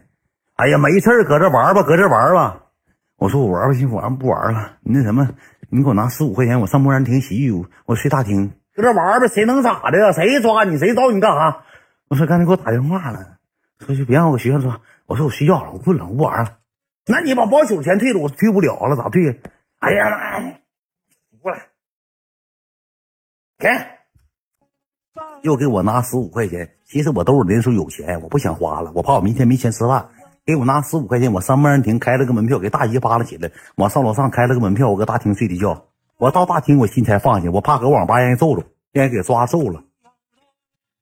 [0.55, 2.61] 哎呀，没事，搁这玩吧，搁这玩吧。
[3.23, 4.79] 我说我玩吧，行，我玩不玩了。
[4.81, 5.29] 你那什么，
[5.71, 10.11] 你给我拿十五块钱，我上莫兰亭洗浴，我睡大厅，搁这玩吧，谁能咋的呀？
[10.11, 11.63] 谁抓你，谁找你干啥？
[12.09, 13.39] 我说刚才给我打电话了，
[13.79, 14.81] 说就别让我搁学校抓。
[15.07, 16.59] 我说我睡觉了，我困了，我不玩了。
[17.07, 19.41] 那你把包宿钱退了，我退不了了，咋退？
[19.79, 20.59] 哎呀，
[21.41, 21.69] 过来，
[23.57, 23.69] 给，
[25.43, 26.73] 又给我拿十五块钱。
[26.85, 30.09] 其实我兜里那时候有钱，我不想花了，我怕我明天没钱吃饭。
[30.45, 35.85] 给我拿十五块钱，我上莫兰亭开了个门票，给大姨扒拉起来，我上楼上开了个门票，我搁大厅睡的觉。
[36.17, 39.85] 我到大厅，我心才放下，我怕搁网吧让人揍了，让人给抓揍了。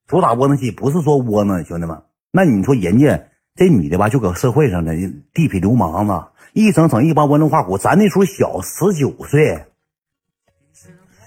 [0.06, 2.02] 主打窝囊气，不是说窝囊，兄弟们。
[2.30, 4.94] 那你说人家这女的吧，就搁社会上的
[5.32, 6.22] 地痞流氓子，
[6.52, 7.78] 一整整一帮文化股。
[7.78, 9.64] 咱那时候小，十九岁，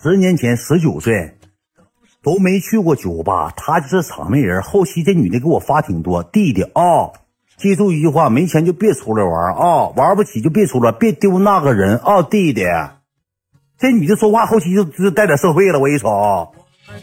[0.04, 1.36] 十年前十九岁，
[2.22, 4.62] 都没去过酒吧，他就是场内人。
[4.62, 7.23] 后期这女的给我发挺多，弟弟啊。
[7.58, 12.66] 记住一句话，没钱就别出来玩啊，玩不起就别出来，别丢那个人啊，弟弟。
[13.78, 16.54] 这女的说话后期就就带点社会了，我一瞅，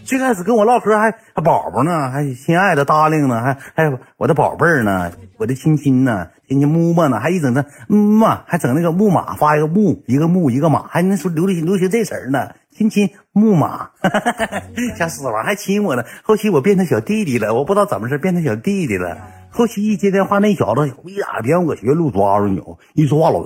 [0.05, 13.91] 最开始跟我唠嗑还还宝宝呢，还亲爱的 darling 呢，还还我的宝贝儿呢，我的亲亲呢，亲亲木马呢，还一整那嗯嘛，还整那个木马发一个木一个木一个马，还那说流行流行这词儿呢，亲亲木马，
[14.97, 16.05] 吓死娃还亲我呢。
[16.23, 19.19] 后期我变成小弟弟了，我不知道怎么事变成小弟弟了。
[19.53, 22.63] 后期一接电话，那小子为啥别让我搁学路抓住你？
[22.95, 23.41] 一说话老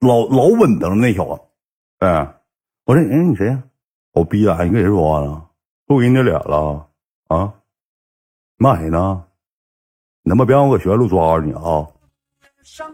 [0.00, 1.42] 老老稳当了，那小子。
[1.98, 2.34] 哎，
[2.84, 3.62] 我说，哎，你谁呀？
[4.12, 4.62] 我逼啊！
[4.62, 5.46] 你跟谁说话呢？
[5.86, 6.88] 不给你脸了
[7.28, 7.54] 啊？
[8.58, 9.24] 骂谁呢？
[10.22, 11.88] 你他妈别让我搁学路抓住你啊！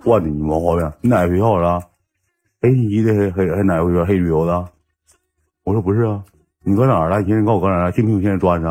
[0.05, 0.93] 惯的你毛毛病。
[1.01, 1.83] 你哪个学校的？
[2.61, 4.69] 黑一的黑黑黑哪个学校黑旅游的？
[5.65, 6.25] 我说不是啊。
[6.61, 7.21] 你搁哪儿的？
[7.23, 7.93] 你先告诉我搁哪儿？
[7.93, 8.65] 信不信我现在抓你？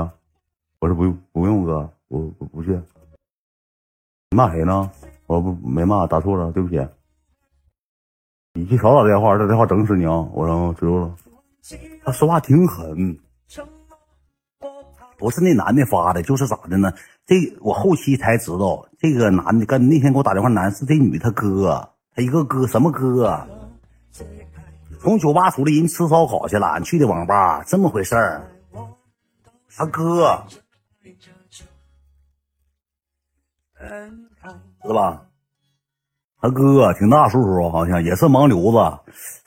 [0.80, 2.80] 我说不用不用哥，我我不去。
[4.38, 4.92] 骂谁呢？
[5.26, 6.88] 我不没骂，打错了，对不起。
[8.54, 10.22] 你去少打电话，这电话整死你啊！
[10.32, 11.16] 我说知道了。
[12.06, 13.20] 他说话挺狠，
[15.18, 16.94] 不是那男的发的，就是咋的呢？
[17.26, 23.48] 这我后期才知道，这个男的跟那天给我打电话男是这女他哥，他一个哥什么哥？
[25.02, 28.48] 从酒吧出来，人吃烧烤去了，去的网吧，这么回事儿。
[29.76, 30.44] 他哥。
[34.82, 35.24] 知道吧？
[36.40, 38.78] 他哥挺大岁数，好像也是盲流子，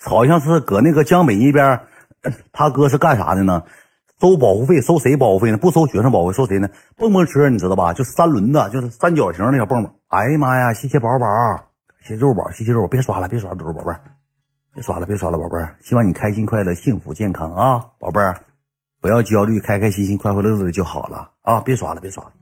[0.05, 1.81] 好像是搁那个江北那边。
[2.53, 3.63] 他哥是干啥的呢？
[4.21, 5.57] 收保护费，收谁保护费呢？
[5.57, 6.69] 不收学生保护费，收谁呢？
[6.97, 7.95] 蹦蹦车你知道吧？
[7.95, 9.95] 就三轮子，就是三角形那小蹦蹦。
[10.09, 10.75] 哎呀妈呀！
[10.75, 11.27] 谢谢宝宝，
[12.03, 13.95] 谢谢肉宝，谢谢肉宝，别刷了，别刷了，肉宝贝，
[14.75, 15.57] 别刷了，别刷了，宝贝。
[15.81, 18.21] 希望你开心快乐，幸福健康啊，宝贝，
[19.01, 21.61] 不要焦虑，开开心心，快快乐乐的就好了啊！
[21.61, 22.33] 别刷了，别刷了。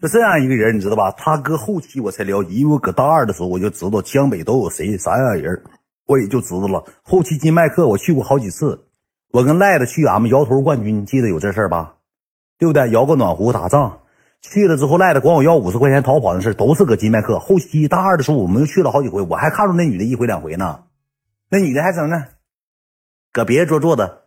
[0.00, 1.12] 就这样一个人，你知道吧？
[1.12, 5.62] 他搁后期我才了解，因为我搁大二的时候我就知道江北都有谁啥样人，
[6.06, 6.82] 我也就知道了。
[7.02, 8.86] 后期金麦克我去过好几次，
[9.30, 11.96] 我跟赖子去俺们摇头冠军，记得有这事儿吧？
[12.56, 12.90] 对不对？
[12.90, 14.00] 摇个暖壶打仗，
[14.40, 17.38] 去了之后赖子管我要五十块钱逃跑的事都是搁金麦克。
[17.38, 20.84] 后期大二的时候我们又去了好几回，我还看着那女的一回两回呢。
[21.50, 22.24] 那女的还整呢，
[23.32, 24.22] 搁别桌坐的，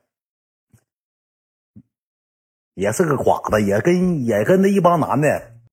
[2.76, 5.53] 也是个寡子，也跟也跟那一帮男的。